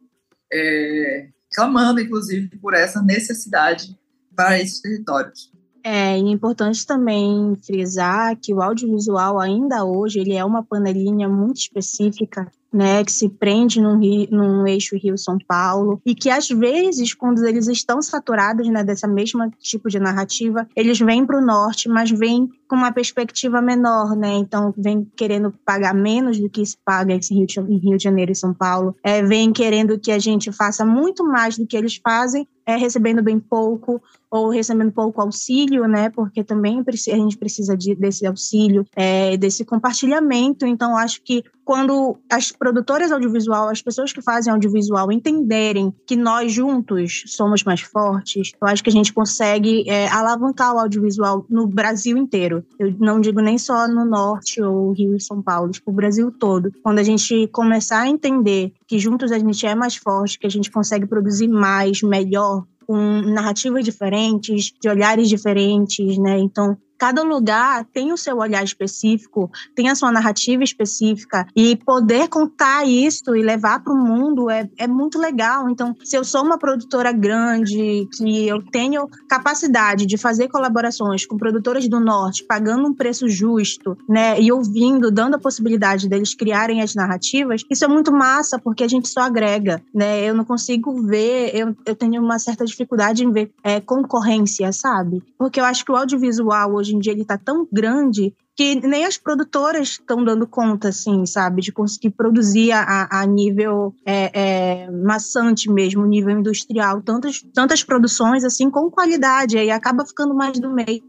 é, 0.51 1.27
clamando, 1.53 1.99
inclusive, 1.99 2.57
por 2.57 2.73
essa 2.73 3.01
necessidade 3.01 3.97
para 4.35 4.59
esses 4.59 4.81
territórios. 4.81 5.51
É 5.83 6.17
importante 6.17 6.85
também 6.85 7.55
frisar 7.65 8.35
que 8.35 8.53
o 8.53 8.61
audiovisual 8.61 9.39
ainda 9.39 9.85
hoje 9.85 10.19
ele 10.19 10.33
é 10.33 10.43
uma 10.43 10.61
panelinha 10.61 11.29
muito 11.29 11.57
específica 11.57 12.51
né, 12.71 13.03
que 13.03 13.11
se 13.11 13.29
prende 13.29 13.81
num, 13.81 13.97
num 14.29 14.67
eixo 14.67 14.97
Rio-São 14.97 15.37
Paulo, 15.47 16.01
e 16.05 16.13
que 16.13 16.29
às 16.29 16.47
vezes, 16.49 17.13
quando 17.13 17.45
eles 17.45 17.67
estão 17.67 18.01
saturados 18.01 18.67
né, 18.69 18.83
dessa 18.83 19.07
mesma 19.07 19.49
tipo 19.59 19.89
de 19.89 19.99
narrativa, 19.99 20.67
eles 20.75 20.99
vêm 20.99 21.25
para 21.25 21.39
o 21.39 21.45
norte, 21.45 21.87
mas 21.87 22.11
vêm 22.11 22.49
com 22.67 22.75
uma 22.75 22.91
perspectiva 22.91 23.61
menor, 23.61 24.15
né? 24.15 24.33
Então, 24.33 24.73
vem 24.77 25.05
querendo 25.15 25.53
pagar 25.65 25.93
menos 25.93 26.39
do 26.39 26.49
que 26.49 26.65
se 26.65 26.77
paga 26.83 27.13
em 27.13 27.19
Rio 27.31 27.47
de, 27.47 27.59
em 27.59 27.77
Rio 27.77 27.97
de 27.97 28.03
Janeiro 28.03 28.31
e 28.31 28.35
São 28.35 28.53
Paulo, 28.53 28.95
é, 29.03 29.23
vem 29.23 29.51
querendo 29.51 29.97
que 29.99 30.11
a 30.11 30.19
gente 30.19 30.51
faça 30.51 30.85
muito 30.85 31.23
mais 31.25 31.57
do 31.57 31.65
que 31.65 31.77
eles 31.77 31.99
fazem, 32.03 32.47
é, 32.65 32.75
recebendo 32.75 33.23
bem 33.23 33.39
pouco 33.39 34.01
ou 34.29 34.49
recebendo 34.49 34.91
pouco 34.91 35.21
auxílio, 35.21 35.87
né? 35.87 36.09
Porque 36.09 36.43
também 36.43 36.83
a 36.85 37.15
gente 37.15 37.37
precisa 37.37 37.77
de, 37.77 37.95
desse 37.95 38.27
auxílio, 38.27 38.85
é, 38.93 39.37
desse 39.37 39.63
compartilhamento. 39.63 40.65
Então, 40.65 40.97
acho 40.97 41.21
que 41.23 41.43
quando 41.63 42.17
as 42.29 42.51
produtoras 42.51 43.11
audiovisual, 43.11 43.69
as 43.69 43.81
pessoas 43.81 44.11
que 44.11 44.21
fazem 44.21 44.51
audiovisual 44.51 45.11
entenderem 45.11 45.93
que 46.05 46.15
nós 46.15 46.51
juntos 46.51 47.23
somos 47.27 47.63
mais 47.63 47.81
fortes, 47.81 48.51
eu 48.61 48.67
acho 48.67 48.83
que 48.83 48.89
a 48.89 48.93
gente 48.93 49.13
consegue 49.13 49.89
é, 49.89 50.07
alavancar 50.07 50.75
o 50.75 50.79
audiovisual 50.79 51.45
no 51.49 51.67
Brasil 51.67 52.17
inteiro. 52.17 52.56
Eu 52.79 52.93
não 52.99 53.19
digo 53.19 53.39
nem 53.41 53.57
só 53.57 53.87
no 53.87 54.05
norte 54.05 54.61
ou 54.61 54.91
Rio 54.91 55.15
e 55.15 55.21
São 55.21 55.41
Paulo, 55.41 55.71
tipo, 55.71 55.91
o 55.91 55.93
Brasil 55.93 56.31
todo. 56.31 56.71
Quando 56.83 56.99
a 56.99 57.03
gente 57.03 57.47
começar 57.47 58.01
a 58.01 58.07
entender 58.07 58.73
que 58.87 58.99
juntos 58.99 59.31
a 59.31 59.39
gente 59.39 59.65
é 59.65 59.75
mais 59.75 59.95
forte, 59.95 60.39
que 60.39 60.47
a 60.47 60.49
gente 60.49 60.71
consegue 60.71 61.05
produzir 61.05 61.47
mais, 61.47 62.01
melhor, 62.01 62.63
com 62.87 62.95
narrativas 63.21 63.83
diferentes, 63.83 64.71
de 64.81 64.89
olhares 64.89 65.27
diferentes, 65.27 66.17
né? 66.17 66.39
Então, 66.39 66.77
cada 66.97 67.23
lugar 67.23 67.85
tem 67.93 68.11
o 68.11 68.17
seu 68.17 68.37
olhar 68.37 68.63
específico, 68.63 69.49
tem 69.75 69.89
a 69.89 69.95
sua 69.95 70.11
narrativa 70.11 70.63
específica, 70.63 71.45
e 71.55 71.75
poder 71.75 72.27
contar 72.27 72.87
isso 72.87 73.35
e 73.35 73.41
levar 73.41 73.83
para 73.83 73.93
o 73.93 73.97
mundo 73.97 74.49
é, 74.49 74.69
é 74.77 74.87
muito 74.87 75.19
legal. 75.19 75.69
Então, 75.69 75.95
se 76.03 76.17
eu 76.17 76.23
sou 76.23 76.43
uma 76.43 76.57
produtora 76.57 77.11
grande, 77.11 78.07
que 78.13 78.47
eu 78.47 78.63
tenho 78.71 79.07
capacidade 79.29 80.05
de 80.05 80.17
fazer 80.17 80.47
colaborações 80.47 81.25
com 81.25 81.37
produtoras 81.37 81.87
do 81.87 81.99
Norte, 81.99 82.45
pagando 82.45 82.87
um 82.87 82.93
preço 82.93 83.27
justo, 83.27 83.97
né, 84.07 84.39
e 84.39 84.51
ouvindo, 84.51 85.11
dando 85.11 85.35
a 85.35 85.39
possibilidade 85.39 86.07
deles 86.07 86.33
criarem 86.33 86.81
as 86.81 86.95
narrativas, 86.95 87.61
isso 87.69 87.85
é 87.85 87.87
muito 87.87 88.11
massa, 88.11 88.59
porque 88.59 88.83
a 88.83 88.87
gente 88.87 89.07
só 89.07 89.21
agrega, 89.21 89.81
né? 89.93 90.23
Eu 90.23 90.33
não 90.33 90.45
consigo 90.45 91.01
ver, 91.03 91.51
eu, 91.53 91.75
eu 91.85 91.95
tenho 91.95 92.21
uma 92.21 92.39
certa 92.39 92.65
dificuldade 92.65 93.23
em 93.23 93.31
ver 93.31 93.51
é, 93.63 93.79
concorrência, 93.79 94.71
sabe? 94.71 95.23
Porque 95.37 95.59
eu 95.59 95.65
acho 95.65 95.85
que 95.85 95.91
o 95.91 95.95
audiovisual 95.95 96.73
hoje 96.73 96.86
em 96.93 96.99
dia 96.99 97.13
ele 97.13 97.25
tá 97.25 97.37
tão 97.37 97.67
grande 97.71 98.33
que 98.57 98.75
nem 98.87 99.05
as 99.05 99.19
produtoras 99.19 99.89
estão 99.89 100.23
dando 100.23 100.47
conta, 100.47 100.89
assim, 100.89 101.27
sabe, 101.27 101.61
de 101.61 101.71
conseguir 101.71 102.09
produzir 102.09 102.71
a, 102.71 103.07
a 103.21 103.25
nível 103.27 103.93
é, 104.03 104.31
é, 104.33 104.91
maçante 104.91 105.71
mesmo, 105.71 106.03
nível 106.07 106.31
industrial, 106.31 106.99
tantas, 107.03 107.43
tantas 107.53 107.83
produções, 107.83 108.43
assim, 108.43 108.71
com 108.71 108.89
qualidade, 108.89 109.59
aí 109.59 109.69
acaba 109.69 110.03
ficando 110.03 110.33
mais 110.33 110.59
do 110.59 110.73
meio, 110.73 111.03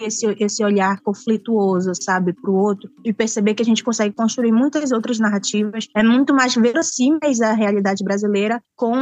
esse, 0.00 0.34
esse 0.40 0.64
olhar 0.64 0.98
conflituoso, 1.02 1.92
sabe, 2.00 2.32
para 2.32 2.50
o 2.50 2.56
outro, 2.56 2.88
e 3.04 3.12
perceber 3.12 3.52
que 3.52 3.62
a 3.62 3.66
gente 3.66 3.84
consegue 3.84 4.14
construir 4.14 4.50
muitas 4.50 4.90
outras 4.90 5.18
narrativas, 5.18 5.88
é 5.94 6.02
muito 6.02 6.34
mais 6.34 6.54
verossímeis 6.54 7.42
à 7.42 7.52
realidade 7.52 8.02
brasileira, 8.02 8.62
com 8.74 8.96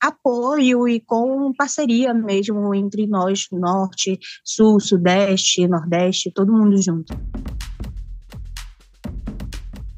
apoio 0.00 0.88
e 0.88 0.98
com 0.98 1.52
parceria 1.52 2.14
mesmo 2.14 2.74
entre 2.74 3.06
nós, 3.06 3.48
norte, 3.52 4.18
sul, 4.42 4.80
sudeste, 4.80 5.68
nordeste, 5.68 6.32
todo 6.32 6.50
mundo 6.50 6.80
junto. 6.80 7.14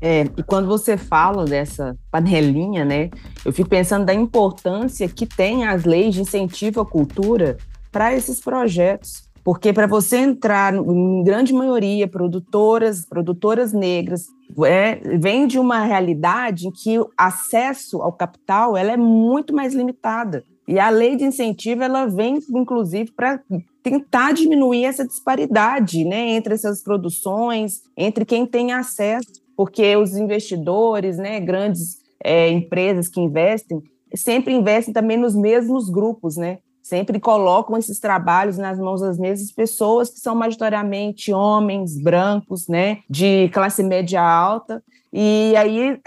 É, 0.00 0.22
e 0.36 0.42
quando 0.42 0.68
você 0.68 0.96
fala 0.96 1.44
dessa 1.44 1.96
panelinha, 2.10 2.84
né, 2.84 3.10
eu 3.44 3.52
fico 3.52 3.68
pensando 3.68 4.04
da 4.04 4.14
importância 4.14 5.08
que 5.08 5.26
tem 5.26 5.64
as 5.64 5.84
leis 5.84 6.14
de 6.14 6.20
incentivo 6.20 6.80
à 6.80 6.86
cultura 6.86 7.56
para 7.90 8.14
esses 8.14 8.40
projetos. 8.40 9.26
Porque 9.42 9.72
para 9.72 9.86
você 9.86 10.16
entrar, 10.16 10.74
em 10.74 11.22
grande 11.22 11.52
maioria, 11.52 12.08
produtoras, 12.08 13.04
produtoras 13.04 13.72
negras, 13.72 14.26
é, 14.64 14.96
vem 15.18 15.46
de 15.46 15.56
uma 15.56 15.84
realidade 15.84 16.66
em 16.66 16.72
que 16.72 16.98
o 16.98 17.08
acesso 17.16 18.02
ao 18.02 18.12
capital 18.12 18.76
ela 18.76 18.90
é 18.90 18.96
muito 18.96 19.54
mais 19.54 19.72
limitada. 19.72 20.44
E 20.66 20.78
a 20.78 20.90
lei 20.90 21.16
de 21.16 21.24
incentivo 21.24 21.82
ela 21.82 22.06
vem, 22.06 22.40
inclusive, 22.50 23.12
para 23.12 23.40
tentar 23.82 24.32
diminuir 24.32 24.84
essa 24.84 25.06
disparidade 25.06 26.04
né, 26.04 26.30
entre 26.30 26.54
essas 26.54 26.82
produções, 26.82 27.82
entre 27.96 28.24
quem 28.24 28.44
tem 28.44 28.72
acesso, 28.72 29.30
porque 29.56 29.96
os 29.96 30.16
investidores, 30.16 31.18
né, 31.18 31.38
grandes 31.38 31.98
é, 32.22 32.50
empresas 32.50 33.08
que 33.08 33.20
investem, 33.20 33.80
sempre 34.14 34.52
investem 34.52 34.92
também 34.92 35.16
nos 35.16 35.34
mesmos 35.36 35.88
grupos, 35.88 36.36
né? 36.36 36.58
Sempre 36.82 37.18
colocam 37.18 37.76
esses 37.76 37.98
trabalhos 37.98 38.58
nas 38.58 38.78
mãos 38.78 39.00
das 39.00 39.18
mesmas 39.18 39.50
pessoas 39.50 40.08
que 40.08 40.20
são 40.20 40.36
majoritariamente 40.36 41.32
homens 41.32 42.00
brancos, 42.00 42.68
né, 42.68 42.98
de 43.10 43.48
classe 43.52 43.82
média 43.82 44.22
alta. 44.22 44.82
E 45.12 45.54
aí 45.56 46.00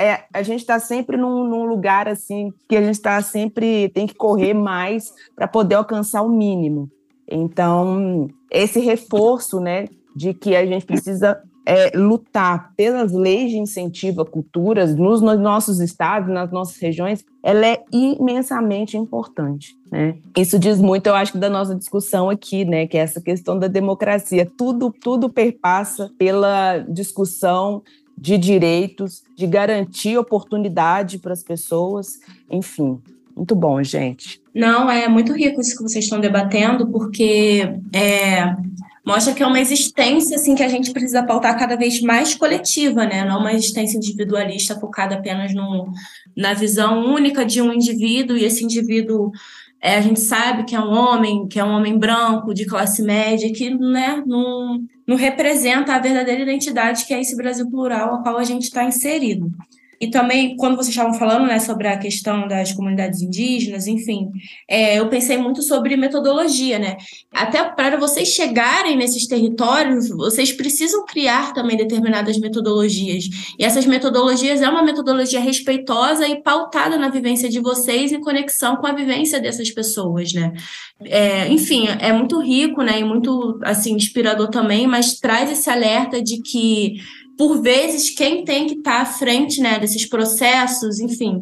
é, 0.00 0.24
a 0.32 0.42
gente 0.42 0.60
está 0.60 0.78
sempre 0.78 1.16
num, 1.16 1.44
num, 1.44 1.64
lugar 1.64 2.08
assim 2.08 2.52
que 2.68 2.76
a 2.76 2.80
gente 2.80 2.94
está 2.94 3.20
sempre 3.22 3.88
tem 3.90 4.06
que 4.06 4.14
correr 4.14 4.54
mais 4.54 5.12
para 5.36 5.46
poder 5.46 5.74
alcançar 5.74 6.22
o 6.22 6.28
mínimo. 6.28 6.90
Então, 7.28 8.28
esse 8.50 8.80
reforço, 8.80 9.60
né, 9.60 9.86
de 10.16 10.34
que 10.34 10.56
a 10.56 10.66
gente 10.66 10.84
precisa 10.84 11.40
é, 11.66 11.96
lutar 11.96 12.72
pelas 12.74 13.12
leis 13.12 13.50
de 13.50 13.58
incentivo 13.58 14.22
à 14.22 14.26
cultura 14.26 14.86
nos, 14.86 15.20
nos, 15.20 15.38
nossos 15.38 15.78
estados, 15.78 16.32
nas 16.32 16.50
nossas 16.50 16.76
regiões, 16.78 17.24
ela 17.42 17.66
é 17.66 17.82
imensamente 17.92 18.96
importante. 18.96 19.76
Né? 19.90 20.16
Isso 20.36 20.58
diz 20.58 20.80
muito, 20.80 21.06
eu 21.06 21.14
acho, 21.14 21.38
da 21.38 21.50
nossa 21.50 21.74
discussão 21.74 22.30
aqui, 22.30 22.64
né, 22.64 22.86
que 22.86 22.96
é 22.96 23.00
essa 23.00 23.20
questão 23.20 23.58
da 23.58 23.68
democracia. 23.68 24.50
Tudo, 24.56 24.90
tudo 24.90 25.28
perpassa 25.28 26.10
pela 26.18 26.78
discussão 26.88 27.82
de 28.20 28.36
direitos, 28.36 29.22
de 29.34 29.46
garantir 29.46 30.18
oportunidade 30.18 31.18
para 31.18 31.32
as 31.32 31.42
pessoas, 31.42 32.20
enfim. 32.50 33.00
Muito 33.34 33.54
bom, 33.54 33.82
gente. 33.82 34.42
Não, 34.54 34.90
é 34.90 35.08
muito 35.08 35.32
rico 35.32 35.60
isso 35.60 35.74
que 35.74 35.82
vocês 35.82 36.04
estão 36.04 36.20
debatendo, 36.20 36.86
porque 36.88 37.62
é, 37.94 38.54
mostra 39.06 39.32
que 39.32 39.42
é 39.42 39.46
uma 39.46 39.58
existência 39.58 40.36
assim 40.36 40.54
que 40.54 40.62
a 40.62 40.68
gente 40.68 40.92
precisa 40.92 41.22
pautar 41.22 41.58
cada 41.58 41.76
vez 41.76 42.02
mais 42.02 42.34
coletiva, 42.34 43.06
né? 43.06 43.24
Não 43.24 43.38
uma 43.40 43.54
existência 43.54 43.96
individualista 43.96 44.78
focada 44.78 45.14
apenas 45.14 45.54
no, 45.54 45.90
na 46.36 46.52
visão 46.52 47.14
única 47.14 47.42
de 47.46 47.62
um 47.62 47.72
indivíduo 47.72 48.36
e 48.36 48.44
esse 48.44 48.62
indivíduo 48.62 49.32
é, 49.82 49.96
a 49.96 50.00
gente 50.00 50.20
sabe 50.20 50.64
que 50.64 50.76
é 50.76 50.80
um 50.80 50.92
homem, 50.92 51.48
que 51.48 51.58
é 51.58 51.64
um 51.64 51.70
homem 51.70 51.98
branco, 51.98 52.52
de 52.52 52.66
classe 52.66 53.02
média, 53.02 53.50
que 53.52 53.70
né, 53.70 54.22
não, 54.26 54.78
não 55.06 55.16
representa 55.16 55.94
a 55.94 55.98
verdadeira 55.98 56.42
identidade 56.42 57.06
que 57.06 57.14
é 57.14 57.20
esse 57.20 57.34
Brasil 57.36 57.68
plural 57.70 58.14
ao 58.14 58.22
qual 58.22 58.36
a 58.36 58.44
gente 58.44 58.64
está 58.64 58.84
inserido. 58.84 59.50
E 60.00 60.08
também, 60.08 60.56
quando 60.56 60.76
vocês 60.76 60.88
estavam 60.88 61.12
falando 61.12 61.46
né, 61.46 61.58
sobre 61.58 61.86
a 61.86 61.98
questão 61.98 62.48
das 62.48 62.72
comunidades 62.72 63.20
indígenas, 63.20 63.86
enfim, 63.86 64.30
é, 64.66 64.98
eu 64.98 65.10
pensei 65.10 65.36
muito 65.36 65.60
sobre 65.62 65.94
metodologia, 65.94 66.78
né? 66.78 66.96
Até 67.30 67.62
para 67.62 67.98
vocês 67.98 68.28
chegarem 68.28 68.96
nesses 68.96 69.26
territórios, 69.26 70.08
vocês 70.08 70.52
precisam 70.52 71.04
criar 71.04 71.52
também 71.52 71.76
determinadas 71.76 72.38
metodologias. 72.38 73.24
E 73.58 73.64
essas 73.64 73.84
metodologias 73.84 74.62
é 74.62 74.68
uma 74.70 74.82
metodologia 74.82 75.38
respeitosa 75.38 76.26
e 76.26 76.42
pautada 76.42 76.96
na 76.96 77.10
vivência 77.10 77.50
de 77.50 77.60
vocês 77.60 78.10
em 78.10 78.22
conexão 78.22 78.76
com 78.76 78.86
a 78.86 78.92
vivência 78.92 79.38
dessas 79.38 79.70
pessoas, 79.70 80.32
né? 80.32 80.54
É, 81.04 81.46
enfim, 81.48 81.86
é 81.86 82.10
muito 82.10 82.40
rico, 82.40 82.82
né? 82.82 83.00
E 83.00 83.04
muito, 83.04 83.58
assim, 83.62 83.92
inspirador 83.92 84.48
também, 84.48 84.86
mas 84.86 85.20
traz 85.20 85.50
esse 85.50 85.68
alerta 85.68 86.22
de 86.22 86.40
que 86.40 86.94
por 87.40 87.62
vezes, 87.62 88.10
quem 88.10 88.44
tem 88.44 88.66
que 88.66 88.74
estar 88.74 88.96
tá 88.96 89.00
à 89.00 89.06
frente 89.06 89.62
né, 89.62 89.78
desses 89.78 90.04
processos, 90.04 91.00
enfim, 91.00 91.40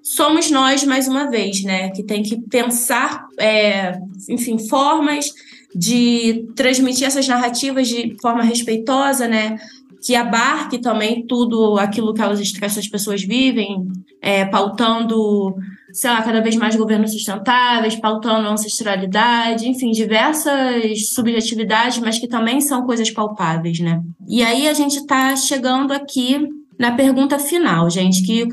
somos 0.00 0.48
nós, 0.48 0.84
mais 0.84 1.08
uma 1.08 1.28
vez, 1.28 1.64
né, 1.64 1.90
que 1.90 2.04
tem 2.04 2.22
que 2.22 2.40
pensar, 2.42 3.26
é, 3.36 3.98
enfim, 4.28 4.60
formas 4.68 5.34
de 5.74 6.46
transmitir 6.54 7.04
essas 7.04 7.26
narrativas 7.26 7.88
de 7.88 8.16
forma 8.22 8.44
respeitosa, 8.44 9.26
né, 9.26 9.56
que 10.00 10.14
abarque 10.14 10.78
também 10.78 11.26
tudo 11.26 11.76
aquilo 11.78 12.14
que, 12.14 12.22
elas, 12.22 12.52
que 12.52 12.64
essas 12.64 12.86
pessoas 12.86 13.20
vivem, 13.20 13.88
é, 14.22 14.44
pautando 14.44 15.56
sei 15.92 16.10
lá, 16.10 16.22
cada 16.22 16.40
vez 16.40 16.56
mais 16.56 16.76
governos 16.76 17.12
sustentáveis, 17.12 17.96
pautando 17.96 18.48
ancestralidade, 18.48 19.68
enfim, 19.68 19.90
diversas 19.90 21.08
subjetividades, 21.10 21.98
mas 21.98 22.18
que 22.18 22.28
também 22.28 22.60
são 22.60 22.86
coisas 22.86 23.10
palpáveis, 23.10 23.80
né? 23.80 24.02
E 24.28 24.42
aí 24.42 24.68
a 24.68 24.72
gente 24.72 24.96
está 24.96 25.34
chegando 25.36 25.92
aqui 25.92 26.48
na 26.78 26.92
pergunta 26.92 27.38
final, 27.38 27.90
gente, 27.90 28.22
que 28.22 28.48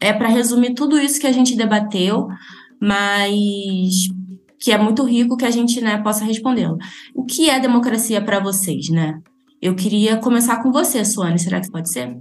é 0.00 0.12
para 0.12 0.28
resumir 0.28 0.74
tudo 0.74 0.98
isso 0.98 1.20
que 1.20 1.26
a 1.26 1.32
gente 1.32 1.56
debateu, 1.56 2.28
mas 2.80 4.08
que 4.58 4.72
é 4.72 4.78
muito 4.78 5.04
rico 5.04 5.36
que 5.36 5.44
a 5.44 5.50
gente 5.50 5.80
né, 5.80 5.98
possa 6.02 6.24
respondê-lo. 6.24 6.78
O 7.14 7.24
que 7.24 7.48
é 7.48 7.60
democracia 7.60 8.20
para 8.20 8.40
vocês, 8.40 8.88
né? 8.88 9.20
Eu 9.60 9.74
queria 9.74 10.16
começar 10.16 10.62
com 10.62 10.70
você, 10.70 11.04
Suane. 11.04 11.38
Será 11.38 11.60
que 11.60 11.70
pode 11.70 11.90
ser? 11.90 12.16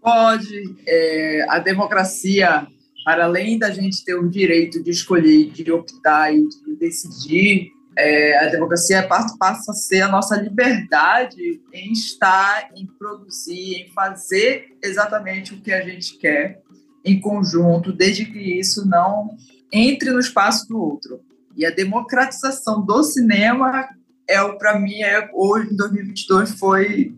Pode. 0.00 0.76
É, 0.86 1.44
a 1.48 1.58
democracia 1.58 2.66
para 3.08 3.24
além 3.24 3.58
da 3.58 3.70
gente 3.70 4.04
ter 4.04 4.16
o 4.16 4.28
direito 4.28 4.82
de 4.82 4.90
escolher, 4.90 5.50
de 5.50 5.72
optar 5.72 6.30
e 6.30 6.46
de 6.46 6.76
decidir, 6.76 7.72
é, 7.96 8.38
a 8.44 8.50
democracia 8.50 9.02
passa 9.08 9.70
a 9.70 9.74
ser 9.74 10.02
a 10.02 10.08
nossa 10.08 10.36
liberdade 10.36 11.58
em 11.72 11.90
estar, 11.90 12.68
em 12.76 12.84
produzir, 12.84 13.76
em 13.76 13.90
fazer 13.94 14.76
exatamente 14.84 15.54
o 15.54 15.60
que 15.62 15.72
a 15.72 15.80
gente 15.80 16.18
quer 16.18 16.60
em 17.02 17.18
conjunto, 17.18 17.94
desde 17.94 18.26
que 18.26 18.60
isso 18.60 18.86
não 18.86 19.34
entre 19.72 20.10
no 20.10 20.20
espaço 20.20 20.68
do 20.68 20.78
outro. 20.78 21.22
E 21.56 21.64
a 21.64 21.70
democratização 21.70 22.84
do 22.84 23.02
cinema 23.02 23.88
é 24.28 24.46
para 24.58 24.78
mim 24.78 25.00
é 25.00 25.30
hoje 25.32 25.72
em 25.72 25.76
2022 25.76 26.50
foi 26.58 27.14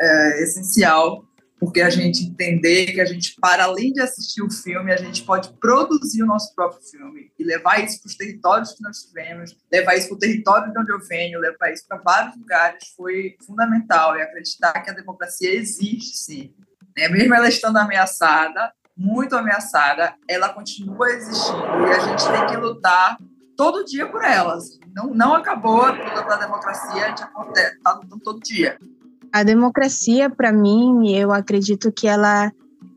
é, 0.00 0.42
essencial 0.42 1.25
porque 1.58 1.80
a 1.80 1.88
gente 1.88 2.24
entender 2.24 2.92
que 2.92 3.00
a 3.00 3.04
gente, 3.04 3.34
para 3.40 3.64
além 3.64 3.92
de 3.92 4.00
assistir 4.00 4.42
o 4.42 4.50
filme, 4.50 4.92
a 4.92 4.96
gente 4.96 5.22
pode 5.22 5.52
produzir 5.54 6.22
o 6.22 6.26
nosso 6.26 6.54
próprio 6.54 6.82
filme 6.82 7.32
e 7.38 7.44
levar 7.44 7.82
isso 7.82 8.00
para 8.00 8.08
os 8.08 8.16
territórios 8.16 8.72
que 8.72 8.82
nós 8.82 8.98
tivemos, 8.98 9.56
levar 9.72 9.96
isso 9.96 10.08
para 10.08 10.16
o 10.16 10.18
território 10.18 10.72
de 10.72 10.78
onde 10.78 10.92
eu 10.92 11.00
venho, 11.00 11.40
levar 11.40 11.72
isso 11.72 11.86
para 11.88 11.98
vários 11.98 12.36
lugares 12.36 12.88
foi 12.96 13.36
fundamental 13.46 14.16
e 14.16 14.22
acreditar 14.22 14.72
que 14.80 14.90
a 14.90 14.94
democracia 14.94 15.54
existe, 15.54 16.18
sim. 16.18 16.54
Né? 16.96 17.08
Mesmo 17.08 17.34
ela 17.34 17.48
estando 17.48 17.78
ameaçada, 17.78 18.72
muito 18.96 19.36
ameaçada, 19.36 20.14
ela 20.28 20.50
continua 20.50 21.10
existindo 21.10 21.86
e 21.86 21.90
a 21.90 22.00
gente 22.00 22.30
tem 22.30 22.46
que 22.46 22.56
lutar 22.56 23.18
todo 23.56 23.84
dia 23.84 24.06
por 24.06 24.22
elas. 24.22 24.78
Não, 24.94 25.06
não 25.12 25.34
acabou 25.34 25.82
a 25.82 25.90
luta 25.90 26.22
pela 26.22 26.36
democracia, 26.36 27.06
a 27.06 27.08
gente 27.08 27.22
está 27.22 27.92
lutando 27.92 28.20
todo 28.20 28.40
dia. 28.40 28.78
A 29.36 29.42
democracia, 29.42 30.30
para 30.30 30.50
mim, 30.50 31.10
eu 31.10 31.30
acredito 31.30 31.92
que 31.92 32.08
ela 32.08 32.50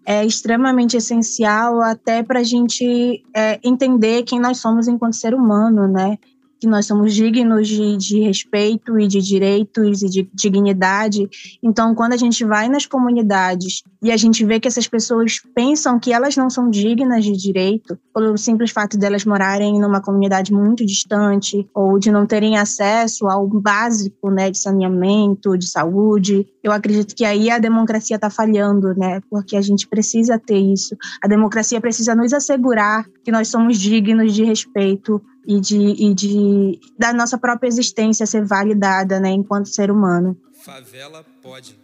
é 0.05 0.25
extremamente 0.25 0.95
essencial 0.95 1.81
até 1.81 2.23
para 2.23 2.39
a 2.39 2.43
gente 2.43 3.21
é, 3.35 3.59
entender 3.61 4.23
quem 4.23 4.39
nós 4.39 4.57
somos 4.57 4.87
enquanto 4.87 5.17
ser 5.17 5.33
humano, 5.33 5.85
né? 5.85 6.17
Que 6.59 6.67
nós 6.67 6.85
somos 6.85 7.13
dignos 7.13 7.67
de, 7.67 7.97
de 7.97 8.19
respeito 8.19 8.99
e 8.99 9.07
de 9.07 9.21
direitos 9.21 10.01
e 10.01 10.09
de 10.09 10.29
dignidade. 10.33 11.29
Então, 11.63 11.95
quando 11.95 12.13
a 12.13 12.17
gente 12.17 12.43
vai 12.43 12.67
nas 12.67 12.85
comunidades 12.85 13.83
e 14.01 14.11
a 14.11 14.17
gente 14.17 14.43
vê 14.45 14.59
que 14.59 14.67
essas 14.67 14.87
pessoas 14.87 15.41
pensam 15.55 15.99
que 15.99 16.11
elas 16.11 16.35
não 16.35 16.49
são 16.49 16.69
dignas 16.69 17.23
de 17.23 17.31
direito, 17.31 17.97
pelo 18.13 18.37
simples 18.37 18.71
fato 18.71 18.97
delas 18.97 19.25
morarem 19.25 19.79
numa 19.79 20.01
comunidade 20.01 20.51
muito 20.51 20.85
distante 20.85 21.67
ou 21.73 21.97
de 21.97 22.11
não 22.11 22.25
terem 22.25 22.57
acesso 22.57 23.27
ao 23.27 23.47
básico, 23.47 24.29
né, 24.29 24.51
de 24.51 24.59
saneamento, 24.59 25.57
de 25.57 25.67
saúde, 25.67 26.45
eu 26.61 26.71
acredito 26.71 27.15
que 27.15 27.23
aí 27.23 27.49
a 27.49 27.57
democracia 27.57 28.15
está 28.15 28.29
falhando, 28.29 28.93
né? 28.95 29.21
Porque 29.29 29.55
a 29.55 29.61
gente 29.61 29.87
precisa 29.87 30.37
ter 30.37 30.57
isso. 30.57 30.95
A 31.21 31.27
democracia 31.27 31.79
precisa 31.79 32.13
nos 32.13 32.33
assegurar 32.33 33.05
que 33.23 33.31
nós 33.31 33.47
somos 33.47 33.79
dignos 33.79 34.33
de 34.33 34.43
respeito 34.43 35.21
e 35.49 35.59
de, 35.59 35.77
e 35.77 36.13
de 36.13 36.79
da 36.95 37.11
nossa 37.11 37.35
própria 37.35 37.67
existência 37.67 38.27
ser 38.27 38.45
validada, 38.45 39.19
né, 39.19 39.31
enquanto 39.31 39.67
ser 39.67 39.89
humano. 39.89 40.37
Favela 40.63 41.25
pode. 41.41 41.75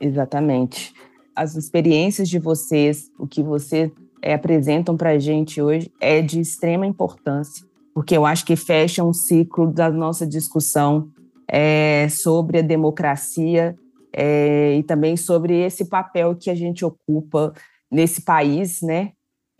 Exatamente. 0.00 0.92
As 1.34 1.54
experiências 1.54 2.28
de 2.28 2.40
vocês, 2.40 3.12
o 3.16 3.24
que 3.24 3.40
vocês 3.40 3.92
é, 4.20 4.34
apresentam 4.34 4.96
para 4.96 5.10
a 5.10 5.18
gente 5.20 5.62
hoje 5.62 5.88
é 6.00 6.20
de 6.20 6.40
extrema 6.40 6.84
importância, 6.84 7.64
porque 7.94 8.16
eu 8.16 8.26
acho 8.26 8.44
que 8.44 8.56
fecha 8.56 9.04
um 9.04 9.12
ciclo 9.12 9.72
da 9.72 9.88
nossa 9.88 10.26
discussão 10.26 11.08
é, 11.46 12.08
sobre 12.08 12.58
a 12.58 12.62
democracia 12.62 13.76
é, 14.12 14.74
e 14.76 14.82
também 14.82 15.16
sobre 15.16 15.60
esse 15.60 15.84
papel 15.84 16.34
que 16.34 16.50
a 16.50 16.56
gente 16.56 16.84
ocupa 16.84 17.52
nesse 17.88 18.22
país, 18.22 18.82
né? 18.82 19.12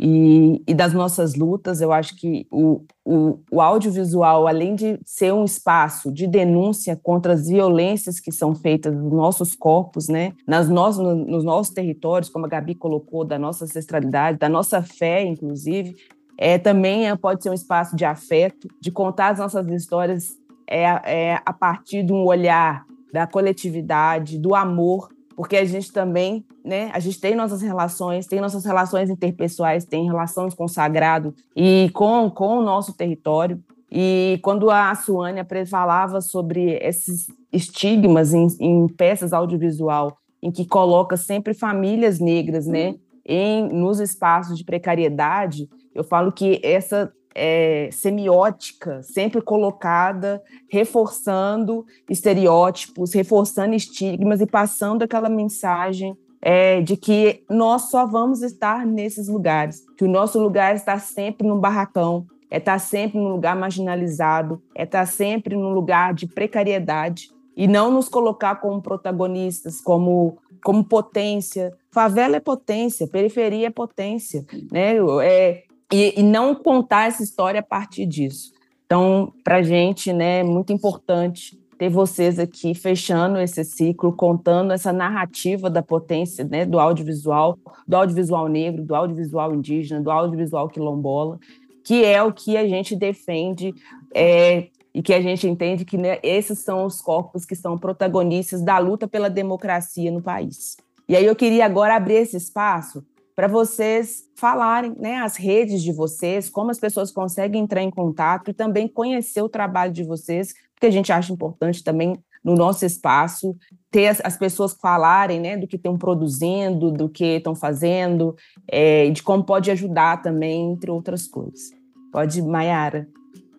E, 0.05 0.61
e, 0.67 0.75
das 0.75 0.93
nossas 0.93 1.37
lutas. 1.37 1.81
Eu 1.81 1.93
acho 1.93 2.17
que 2.17 2.45
o, 2.51 2.85
o, 3.05 3.39
o, 3.53 3.61
audiovisual, 3.61 4.49
além 4.49 4.75
de 4.75 4.99
ser 5.05 5.33
um 5.33 5.45
espaço 5.45 6.13
de 6.13 6.27
denúncia 6.27 6.99
contra 7.01 7.35
as 7.35 7.47
violências 7.47 8.19
que 8.19 8.33
são 8.33 8.53
feitas 8.53 8.93
nos 8.93 9.13
nossos 9.13 9.55
corpos, 9.55 10.09
né, 10.09 10.33
nas 10.45 10.69
nos, 10.69 10.99
nos 10.99 11.45
nossos 11.45 11.73
territórios, 11.73 12.29
como 12.29 12.47
a 12.47 12.49
Gabi 12.49 12.75
colocou, 12.75 13.25
da 13.25 13.39
nossa 13.39 13.65
ancestralidade, 13.65 14.39
da 14.39 14.49
nossa 14.49 14.83
fé, 14.83 15.23
inclusive, 15.23 15.95
é, 16.37 16.59
também 16.59 17.09
é, 17.09 17.15
pode 17.15 17.41
ser 17.41 17.51
um 17.51 17.55
espaço 17.55 17.95
de 17.95 18.05
afeto, 18.05 18.67
de 18.81 18.91
contar 18.91 19.29
as 19.29 19.39
nossas 19.39 19.65
histórias 19.69 20.33
é, 20.69 20.83
é, 21.05 21.41
a 21.47 21.53
partir 21.53 22.03
de 22.03 22.13
um 22.13 22.25
olhar 22.25 22.85
da 23.13 23.25
coletividade, 23.25 24.37
do 24.37 24.57
amor, 24.57 25.11
porque 25.37 25.57
a 25.57 25.65
gente 25.65 25.93
também, 25.93 26.45
né, 26.65 26.91
a 26.93 27.01
gente 27.01 27.21
tem 27.21 27.35
nossas 27.35 27.61
relações, 27.61 28.27
tem 28.27 28.41
nossas 28.41 28.65
relações 28.65 29.11
interpessoais, 29.11 29.85
tem 29.85 30.07
relações 30.07 30.55
com 30.55 30.65
o 30.65 30.69
sagrado 30.69 31.35
e 31.57 31.91
com, 31.93 32.31
com 32.31 32.59
o 32.59 32.63
nosso 32.63 32.95
território. 32.97 33.63
E 33.91 34.39
quando 34.43 34.71
a 34.71 34.95
Suânia 34.95 35.47
falava 35.69 36.21
sobre 36.21 36.79
esses 36.81 37.27
estigmas 37.53 38.33
em, 38.33 38.47
em 38.61 38.89
peças 38.89 39.33
audiovisual, 39.33 40.17
em 40.43 40.51
que 40.51 40.67
coloca 40.67 41.17
sempre 41.17 41.53
famílias 41.53 42.19
negras, 42.19 42.67
né, 42.67 42.95
em, 43.25 43.69
nos 43.69 44.01
espaços 44.01 44.57
de 44.57 44.65
precariedade, 44.65 45.69
eu 45.95 46.03
falo 46.03 46.33
que 46.33 46.61
essa 46.63 47.13
é, 47.35 47.89
semiótica 47.93 49.03
sempre 49.03 49.41
colocada, 49.41 50.43
reforçando 50.71 51.85
estereótipos, 52.09 53.13
reforçando 53.13 53.75
estigmas 53.75 54.41
e 54.41 54.47
passando 54.47 55.03
aquela 55.03 55.29
mensagem 55.29 56.17
é, 56.43 56.83
de 56.83 56.97
que 56.97 57.45
nós 57.49 57.83
só 57.83 58.05
vamos 58.05 58.43
estar 58.43 58.85
nesses 58.85 59.29
lugares, 59.29 59.85
que 59.97 60.05
o 60.05 60.09
nosso 60.09 60.41
lugar 60.41 60.75
está 60.75 60.99
sempre 60.99 61.47
num 61.47 61.61
barracão, 61.61 62.27
é 62.51 62.59
estar 62.59 62.79
sempre 62.81 63.19
num 63.19 63.29
lugar 63.29 63.55
marginalizado, 63.55 64.61
é 64.75 64.83
estar 64.83 65.07
sempre 65.07 65.57
num 65.57 65.73
lugar 65.73 66.13
de 66.13 66.27
precariedade 66.27 67.31
e 67.57 67.69
não 67.69 67.91
nos 67.93 68.09
colocar 68.09 68.57
como 68.57 68.83
protagonistas, 68.83 69.81
como 69.81 70.37
como 70.63 70.85
potência. 70.85 71.73
Favela 71.91 72.37
é 72.37 72.41
potência, 72.41 73.09
periferia 73.09 73.67
é 73.67 73.71
potência, 73.71 74.45
né? 74.71 74.95
É, 75.25 75.65
e, 75.93 76.21
e 76.21 76.23
não 76.23 76.55
contar 76.55 77.09
essa 77.09 77.23
história 77.23 77.61
a 77.61 77.65
partir 77.65 78.07
disso. 78.07 78.53
Então, 78.87 79.33
para 79.43 79.57
a 79.57 79.63
gente, 79.63 80.13
né, 80.13 80.41
é 80.41 80.45
muito 80.45 80.73
importante 80.73 81.59
ter 81.83 81.89
vocês 81.89 82.39
aqui 82.39 82.77
fechando 82.77 83.41
esse 83.41 83.65
ciclo, 83.65 84.13
contando 84.13 84.73
essa 84.73 84.93
narrativa 84.93 85.69
da 85.69 85.83
potência 85.83 86.45
né, 86.45 86.65
do 86.65 86.79
audiovisual, 86.79 87.59
do 87.89 87.97
audiovisual 87.97 88.47
negro, 88.47 88.85
do 88.85 88.95
audiovisual 88.95 89.53
indígena, 89.53 90.01
do 90.01 90.09
audiovisual 90.09 90.69
quilombola, 90.69 91.41
que 91.83 92.05
é 92.05 92.23
o 92.23 92.33
que 92.33 92.57
a 92.57 92.69
gente 92.69 92.95
defende 92.95 93.75
é, 94.15 94.69
e 94.95 95.03
que 95.03 95.13
a 95.13 95.21
gente 95.21 95.49
entende 95.49 95.85
que 95.85 95.99
né, 95.99 96.21
esses 96.23 96.61
são 96.61 96.85
os 96.85 97.01
corpos 97.01 97.45
que 97.45 97.57
são 97.57 97.77
protagonistas 97.77 98.63
da 98.63 98.79
luta 98.79 99.09
pela 99.09 99.29
democracia 99.29 100.13
no 100.13 100.23
país. 100.23 100.77
E 101.09 101.17
aí 101.17 101.27
eu 101.27 101.35
queria 101.35 101.67
agora 101.67 101.97
abrir 101.97 102.15
esse 102.15 102.37
espaço 102.37 103.05
para 103.43 103.49
vocês 103.49 104.23
falarem, 104.37 104.95
né, 105.01 105.17
as 105.17 105.35
redes 105.35 105.83
de 105.83 105.93
vocês, 105.93 106.49
como 106.49 106.71
as 106.71 106.79
pessoas 106.79 107.11
conseguem 107.11 107.65
entrar 107.65 107.83
em 107.83 107.91
contato 107.91 108.53
e 108.53 108.55
também 108.55 108.87
conhecer 108.87 109.43
o 109.43 109.49
trabalho 109.49 109.93
de 109.93 110.05
vocês, 110.05 110.55
porque 110.73 110.87
a 110.87 110.91
gente 110.93 111.13
acha 111.13 111.33
importante 111.33 111.83
também 111.83 112.17
no 112.45 112.55
nosso 112.55 112.87
espaço 112.87 113.57
ter 113.91 114.07
as, 114.07 114.21
as 114.23 114.37
pessoas 114.37 114.75
falarem, 114.75 115.41
né, 115.41 115.57
do 115.57 115.67
que 115.67 115.75
estão 115.75 115.99
produzindo, 115.99 116.93
do 116.93 117.09
que 117.09 117.39
estão 117.39 117.53
fazendo, 117.53 118.37
é, 118.69 119.11
de 119.11 119.25
como 119.25 119.43
pode 119.43 119.73
ajudar 119.73 120.23
também, 120.23 120.71
entre 120.75 120.93
outras 120.93 121.27
coisas. 121.27 121.73
Pode, 122.13 122.41
Mayara. 122.43 123.09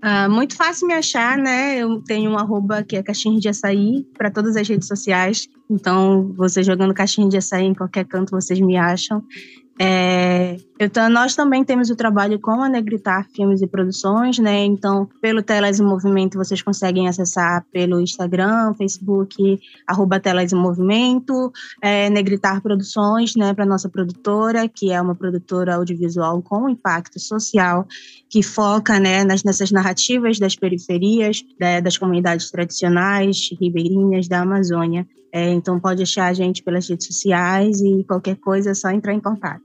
Uh, 0.04 0.30
muito 0.30 0.58
fácil 0.58 0.86
me 0.86 0.94
achar, 0.94 1.38
né? 1.38 1.78
Eu 1.78 2.02
tenho 2.02 2.32
um 2.32 2.38
arroba 2.38 2.84
que 2.84 2.98
é 2.98 3.02
caixinha 3.02 3.40
de 3.40 3.48
açaí 3.48 4.06
para 4.18 4.30
todas 4.30 4.58
as 4.58 4.68
redes 4.68 4.86
sociais. 4.86 5.48
Então, 5.70 6.34
você 6.36 6.62
jogando 6.62 6.94
caixinha 6.94 7.30
de 7.30 7.38
açaí 7.38 7.64
em 7.64 7.74
qualquer 7.74 8.06
canto, 8.06 8.32
vocês 8.32 8.60
me 8.60 8.76
acham. 8.76 9.24
É, 9.80 10.58
então, 10.80 11.10
nós 11.10 11.36
também 11.36 11.64
temos 11.64 11.90
o 11.90 11.96
trabalho 11.96 12.40
com 12.40 12.62
a 12.62 12.70
Negritar 12.70 13.28
Filmes 13.36 13.62
e 13.62 13.68
Produções, 13.68 14.38
né? 14.38 14.64
Então, 14.66 15.10
pelo 15.20 15.42
Telas 15.42 15.80
em 15.80 15.84
Movimento, 15.84 16.38
vocês 16.38 16.62
conseguem 16.62 17.08
acessar 17.08 17.66
pelo 17.72 18.00
Instagram, 18.00 18.74
Facebook, 18.76 19.60
arroba 19.88 20.20
Telas 20.20 20.54
em 20.54 20.56
Movimento, 20.56 21.52
é, 21.82 22.10
Negritar 22.10 22.62
Produções, 22.62 23.36
né? 23.36 23.54
Para 23.54 23.66
nossa 23.66 23.90
produtora, 23.90 24.70
que 24.70 24.92
é 24.92 25.02
uma 25.02 25.16
produtora 25.16 25.76
audiovisual 25.76 26.42
com 26.44 26.70
impacto 26.70 27.20
social, 27.20 27.88
que 28.30 28.44
foca, 28.44 29.00
né, 29.00 29.24
nas, 29.24 29.44
nessas 29.44 29.72
narrativas 29.72 30.40
das 30.40 30.56
periferias, 30.56 31.44
né, 31.60 31.82
das 31.82 31.98
comunidades 31.98 32.50
tradicionais, 32.50 33.50
ribeirinhas 33.60 34.28
da 34.28 34.42
Amazônia. 34.42 35.08
É, 35.34 35.50
então 35.50 35.80
pode 35.80 36.04
achar 36.04 36.28
a 36.28 36.34
gente 36.34 36.62
pelas 36.62 36.88
redes 36.88 37.08
sociais 37.08 37.82
e 37.82 38.04
qualquer 38.04 38.36
coisa 38.36 38.70
é 38.70 38.74
só 38.76 38.92
entrar 38.92 39.14
em 39.14 39.20
contato. 39.20 39.64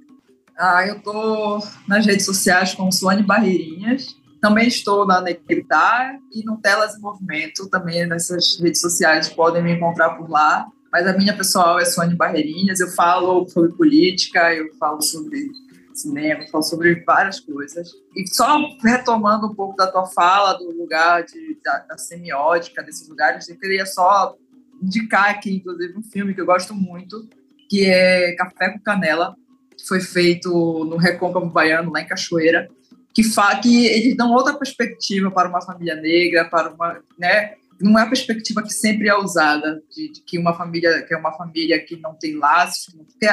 Ah, 0.59 0.87
eu 0.87 0.97
estou 0.97 1.63
nas 1.87 2.07
redes 2.07 2.25
sociais 2.25 2.73
com 2.73 2.91
Suane 2.91 3.23
Barreirinhas. 3.23 4.17
Também 4.41 4.67
estou 4.67 5.07
na 5.07 5.21
Negritar 5.21 6.19
e 6.33 6.43
no 6.43 6.57
Telas 6.57 6.97
em 6.97 7.01
Movimento. 7.03 7.69
Também 7.69 8.07
nessas 8.07 8.59
redes 8.59 8.81
sociais 8.81 9.29
podem 9.29 9.63
me 9.63 9.73
encontrar 9.73 10.11
por 10.17 10.31
lá. 10.31 10.67
Mas 10.91 11.07
a 11.07 11.13
minha 11.13 11.37
pessoal 11.37 11.79
é 11.79 11.85
Suane 11.85 12.17
Barreirinhas. 12.17 12.81
Eu 12.81 12.89
falo 12.89 13.47
sobre 13.51 13.71
política, 13.73 14.55
eu 14.55 14.75
falo 14.81 15.03
sobre 15.03 15.51
cinema, 15.93 16.47
falo 16.51 16.63
sobre 16.63 16.95
várias 17.05 17.41
coisas. 17.41 17.91
E 18.17 18.27
só 18.27 18.59
retomando 18.83 19.49
um 19.49 19.55
pouco 19.55 19.77
da 19.77 19.87
tua 19.87 20.07
fala, 20.07 20.55
do 20.55 20.71
lugar 20.71 21.25
de, 21.25 21.59
da, 21.63 21.81
da 21.81 21.99
semiótica, 21.99 22.83
desses 22.83 23.07
lugares, 23.07 23.49
eu 23.49 23.59
queria 23.59 23.85
só 23.85 24.35
indicar 24.83 25.31
aqui, 25.31 25.57
inclusive, 25.57 25.97
um 25.97 26.03
filme 26.03 26.35
que 26.35 26.41
eu 26.41 26.47
gosto 26.47 26.75
muito, 26.75 27.29
que 27.69 27.85
é 27.85 28.35
Café 28.37 28.71
com 28.71 28.81
Canela, 28.81 29.37
que 29.77 29.87
foi 29.87 30.01
feito 30.01 30.51
no 30.85 30.97
Recôncavo 30.97 31.47
Baiano, 31.47 31.93
lá 31.93 32.01
em 32.01 32.07
Cachoeira, 32.07 32.69
que, 33.15 33.23
que 33.63 33.87
eles 33.87 34.17
dão 34.17 34.33
outra 34.33 34.55
perspectiva 34.55 35.31
para 35.31 35.49
uma 35.49 35.61
família 35.61 35.97
negra, 35.97 36.45
para 36.45 36.71
uma, 36.71 37.01
né, 37.19 37.55
não 37.81 37.99
é 37.99 38.03
a 38.03 38.09
perspectiva 38.09 38.63
que 38.63 38.73
sempre 38.73 39.09
é 39.09 39.17
usada 39.17 39.81
de, 39.95 40.11
de, 40.13 40.21
que 40.23 40.39
uma 40.39 40.55
família 40.55 41.03
que 41.03 41.15
é 41.15 41.17
uma 41.17 41.33
família 41.33 41.79
que 41.81 41.97
não 41.97 42.15
tem 42.15 42.37
laços, 42.37 42.95
porque 42.95 43.27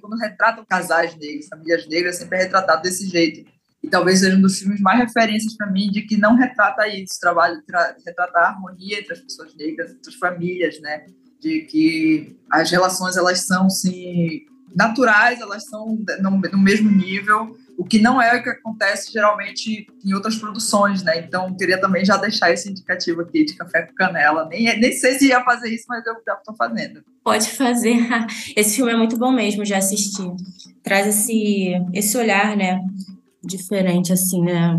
quando 0.00 0.18
retratam 0.18 0.64
casais 0.64 1.16
negros, 1.16 1.46
famílias 1.48 1.86
negras, 1.86 2.16
sempre 2.16 2.38
é 2.38 2.42
retratado 2.42 2.82
desse 2.82 3.08
jeito 3.08 3.51
e 3.82 3.88
talvez 3.88 4.20
seja 4.20 4.36
um 4.36 4.40
dos 4.40 4.58
filmes 4.58 4.80
mais 4.80 5.00
referências 5.00 5.56
para 5.56 5.70
mim 5.70 5.90
de 5.90 6.02
que 6.02 6.16
não 6.16 6.36
retrata 6.36 6.86
isso, 6.88 7.18
trabalho 7.20 7.60
tra 7.66 7.96
retrata 8.06 8.38
a 8.38 8.48
harmonia 8.50 9.00
entre 9.00 9.12
as 9.12 9.20
pessoas 9.20 9.54
negras, 9.56 9.90
entre 9.90 10.10
as 10.10 10.16
famílias, 10.16 10.80
né? 10.80 11.06
De 11.40 11.62
que 11.62 12.36
as 12.50 12.70
relações 12.70 13.16
elas 13.16 13.44
são 13.44 13.68
sim 13.68 14.46
naturais, 14.74 15.40
elas 15.40 15.64
são 15.64 15.98
no, 16.20 16.30
no 16.30 16.58
mesmo 16.58 16.90
nível. 16.90 17.56
o 17.76 17.84
que 17.84 17.98
não 17.98 18.22
é 18.22 18.38
o 18.38 18.42
que 18.42 18.50
acontece 18.50 19.12
geralmente 19.12 19.86
em 20.04 20.14
outras 20.14 20.36
produções, 20.36 21.02
né? 21.02 21.18
Então, 21.18 21.54
queria 21.56 21.80
também 21.80 22.04
já 22.04 22.16
deixar 22.16 22.52
esse 22.52 22.70
indicativo 22.70 23.22
aqui 23.22 23.44
de 23.44 23.54
café 23.54 23.82
com 23.82 23.94
canela. 23.94 24.46
Nem, 24.48 24.78
nem 24.78 24.92
sei 24.92 25.18
se 25.18 25.26
ia 25.26 25.42
fazer 25.42 25.68
isso, 25.70 25.86
mas 25.88 26.06
eu 26.06 26.14
já 26.26 26.34
estou 26.34 26.54
fazendo. 26.54 27.02
Pode 27.24 27.50
fazer. 27.50 27.96
Esse 28.56 28.76
filme 28.76 28.92
é 28.92 28.96
muito 28.96 29.16
bom 29.16 29.32
mesmo, 29.32 29.64
já 29.64 29.78
assisti. 29.78 30.22
Traz 30.82 31.06
esse, 31.06 31.72
esse 31.92 32.16
olhar, 32.16 32.56
né? 32.56 32.80
Diferente, 33.44 34.12
assim, 34.12 34.40
né? 34.40 34.78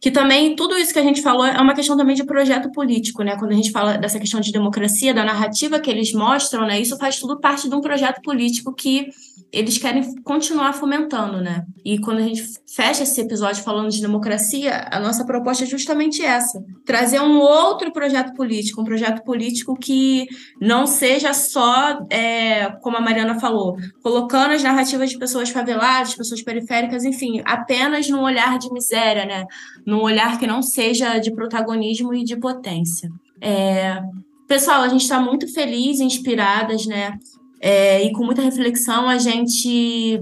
Que 0.00 0.10
também, 0.10 0.56
tudo 0.56 0.76
isso 0.76 0.92
que 0.92 0.98
a 0.98 1.02
gente 1.02 1.22
falou 1.22 1.44
é 1.44 1.60
uma 1.60 1.74
questão 1.74 1.96
também 1.96 2.16
de 2.16 2.24
projeto 2.24 2.70
político, 2.72 3.22
né? 3.22 3.36
Quando 3.36 3.52
a 3.52 3.56
gente 3.56 3.70
fala 3.70 3.96
dessa 3.96 4.18
questão 4.18 4.40
de 4.40 4.52
democracia, 4.52 5.14
da 5.14 5.24
narrativa 5.24 5.78
que 5.78 5.90
eles 5.90 6.12
mostram, 6.12 6.66
né? 6.66 6.80
Isso 6.80 6.96
faz 6.98 7.18
tudo 7.18 7.38
parte 7.38 7.68
de 7.68 7.74
um 7.74 7.80
projeto 7.80 8.20
político 8.22 8.74
que 8.74 9.08
eles 9.52 9.78
querem 9.78 10.14
continuar 10.22 10.72
fomentando, 10.72 11.40
né? 11.40 11.64
E 11.84 11.98
quando 11.98 12.18
a 12.18 12.22
gente 12.22 12.42
fecha 12.72 13.02
esse 13.02 13.20
episódio 13.20 13.64
falando 13.64 13.90
de 13.90 14.00
democracia, 14.00 14.88
a 14.90 15.00
nossa 15.00 15.24
proposta 15.24 15.64
é 15.64 15.66
justamente 15.66 16.22
essa: 16.22 16.62
trazer 16.86 17.20
um 17.20 17.38
outro 17.38 17.92
projeto 17.92 18.32
político, 18.34 18.80
um 18.80 18.84
projeto 18.84 19.24
político 19.24 19.74
que 19.74 20.28
não 20.60 20.86
seja 20.86 21.34
só, 21.34 22.00
é, 22.10 22.70
como 22.80 22.96
a 22.96 23.00
Mariana 23.00 23.40
falou, 23.40 23.76
colocando 24.02 24.52
as 24.52 24.62
narrativas 24.62 25.10
de 25.10 25.18
pessoas 25.18 25.50
faveladas, 25.50 26.14
pessoas 26.14 26.42
periféricas, 26.42 27.04
enfim, 27.04 27.42
apenas 27.44 27.99
num 28.08 28.22
olhar 28.22 28.58
de 28.58 28.72
miséria, 28.72 29.24
né? 29.24 29.44
Num 29.84 30.00
olhar 30.00 30.38
que 30.38 30.46
não 30.46 30.62
seja 30.62 31.18
de 31.18 31.32
protagonismo 31.32 32.14
e 32.14 32.24
de 32.24 32.36
potência. 32.36 33.10
É, 33.40 34.02
Pessoal, 34.50 34.82
a 34.82 34.88
gente 34.88 35.02
está 35.02 35.20
muito 35.20 35.46
feliz, 35.46 36.00
inspiradas, 36.00 36.84
né? 36.84 37.16
É, 37.60 38.02
e 38.02 38.10
com 38.10 38.24
muita 38.24 38.42
reflexão, 38.42 39.08
a 39.08 39.16
gente 39.16 40.20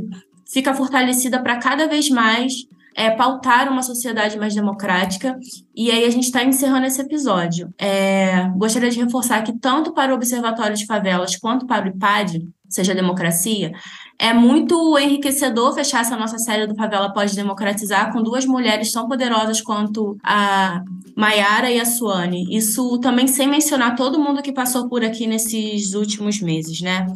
fica 0.53 0.75
fortalecida 0.75 1.43
para 1.43 1.57
cada 1.57 1.89
vez 1.89 2.11
mais 2.11 2.53
é, 2.95 3.09
pautar 3.09 3.73
uma 3.73 3.83
sociedade 3.83 4.39
mais 4.39 4.55
democrática. 4.55 5.35
E 5.75 5.91
aí 5.91 6.05
a 6.05 6.11
gente 6.11 6.25
está 6.25 6.45
encerrando 6.45 6.85
esse 6.85 7.01
episódio. 7.01 7.73
É, 7.79 8.51
gostaria 8.55 8.91
de 8.91 9.03
reforçar 9.03 9.43
que 9.43 9.59
tanto 9.59 9.95
para 9.95 10.13
o 10.13 10.17
Observatório 10.17 10.77
de 10.77 10.85
Favelas 10.85 11.35
quanto 11.37 11.67
para 11.67 11.87
o 11.87 11.89
IPAD, 11.89 12.47
seja 12.69 12.95
democracia, 12.95 13.73
é 14.19 14.35
muito 14.35 14.99
enriquecedor 14.99 15.73
fechar 15.73 16.01
essa 16.01 16.17
nossa 16.17 16.39
série 16.39 16.67
do 16.67 16.75
Favela 16.75 17.13
Pode 17.13 17.37
Democratizar 17.37 18.13
com 18.13 18.21
duas 18.21 18.45
mulheres 18.45 18.91
tão 18.91 19.07
poderosas 19.07 19.61
quanto 19.61 20.17
a 20.25 20.83
Maiara 21.15 21.71
e 21.71 21.81
a 21.81 21.85
Suane. 21.85 22.45
Isso 22.51 22.99
também 22.99 23.29
sem 23.29 23.47
mencionar 23.47 23.95
todo 23.95 24.19
mundo 24.19 24.43
que 24.43 24.53
passou 24.53 24.89
por 24.89 25.05
aqui 25.05 25.27
nesses 25.27 25.95
últimos 25.95 26.41
meses, 26.41 26.81
né? 26.81 27.07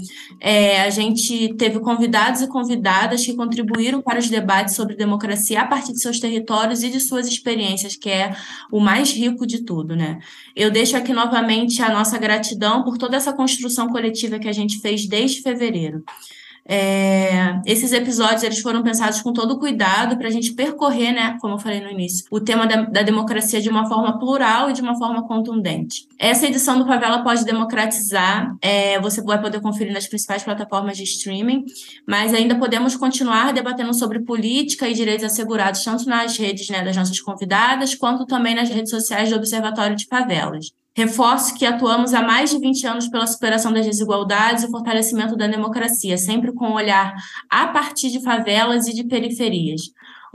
É, 0.40 0.82
a 0.82 0.90
gente 0.90 1.54
teve 1.54 1.80
convidados 1.80 2.40
e 2.40 2.46
convidadas 2.46 3.26
que 3.26 3.34
contribuíram 3.34 4.00
para 4.00 4.20
os 4.20 4.28
debates 4.28 4.76
sobre 4.76 4.94
democracia 4.94 5.62
a 5.62 5.66
partir 5.66 5.92
de 5.92 6.00
seus 6.00 6.20
territórios 6.20 6.84
e 6.84 6.88
de 6.88 7.00
suas 7.00 7.26
experiências, 7.26 7.96
que 7.96 8.10
é 8.10 8.32
o 8.70 8.78
mais 8.78 9.10
rico 9.10 9.44
de 9.44 9.64
tudo, 9.64 9.96
né? 9.96 10.20
Eu 10.54 10.70
deixo 10.70 10.96
aqui 10.96 11.12
novamente 11.12 11.82
a 11.82 11.92
nossa 11.92 12.16
gratidão 12.16 12.84
por 12.84 12.96
toda 12.96 13.16
essa 13.16 13.32
construção 13.32 13.88
coletiva 13.88 14.38
que 14.38 14.48
a 14.48 14.52
gente 14.52 14.80
fez 14.80 15.04
desde 15.06 15.42
fevereiro. 15.42 16.04
É, 16.64 17.60
esses 17.66 17.92
episódios 17.92 18.42
eles 18.44 18.60
foram 18.60 18.82
pensados 18.82 19.20
com 19.20 19.32
todo 19.32 19.58
cuidado 19.58 20.16
para 20.16 20.28
a 20.28 20.30
gente 20.30 20.54
percorrer, 20.54 21.12
né, 21.12 21.36
como 21.40 21.54
eu 21.54 21.58
falei 21.58 21.80
no 21.80 21.90
início, 21.90 22.24
o 22.30 22.40
tema 22.40 22.66
da, 22.66 22.82
da, 22.82 23.02
democracia 23.02 23.60
de 23.60 23.68
uma 23.68 23.88
forma 23.88 24.18
plural 24.18 24.70
e 24.70 24.72
de 24.72 24.80
uma 24.80 24.96
forma 24.96 25.26
contundente. 25.26 26.06
Essa 26.18 26.46
edição 26.46 26.78
do 26.78 26.86
Favela 26.86 27.22
pode 27.24 27.44
democratizar, 27.44 28.56
é, 28.62 29.00
você 29.00 29.20
vai 29.22 29.40
poder 29.40 29.60
conferir 29.60 29.92
nas 29.92 30.06
principais 30.06 30.44
plataformas 30.44 30.96
de 30.96 31.02
streaming, 31.02 31.64
mas 32.06 32.32
ainda 32.32 32.54
podemos 32.54 32.96
continuar 32.96 33.52
debatendo 33.52 33.92
sobre 33.92 34.20
política 34.20 34.88
e 34.88 34.94
direitos 34.94 35.24
assegurados 35.24 35.82
tanto 35.82 36.08
nas 36.08 36.36
redes 36.38 36.68
né, 36.68 36.84
das 36.84 36.96
nossas 36.96 37.20
convidadas, 37.20 37.94
quanto 37.94 38.24
também 38.24 38.54
nas 38.54 38.68
redes 38.68 38.90
sociais 38.90 39.30
do 39.30 39.36
Observatório 39.36 39.96
de 39.96 40.06
Favelas. 40.06 40.66
Reforço 40.94 41.54
que 41.54 41.64
atuamos 41.64 42.12
há 42.12 42.22
mais 42.22 42.50
de 42.50 42.58
20 42.58 42.86
anos 42.86 43.08
pela 43.08 43.26
superação 43.26 43.72
das 43.72 43.86
desigualdades 43.86 44.64
e 44.64 44.70
fortalecimento 44.70 45.36
da 45.36 45.46
democracia, 45.46 46.18
sempre 46.18 46.52
com 46.52 46.66
um 46.66 46.74
olhar 46.74 47.14
a 47.50 47.68
partir 47.68 48.10
de 48.10 48.22
favelas 48.22 48.86
e 48.86 48.94
de 48.94 49.04
periferias. 49.04 49.82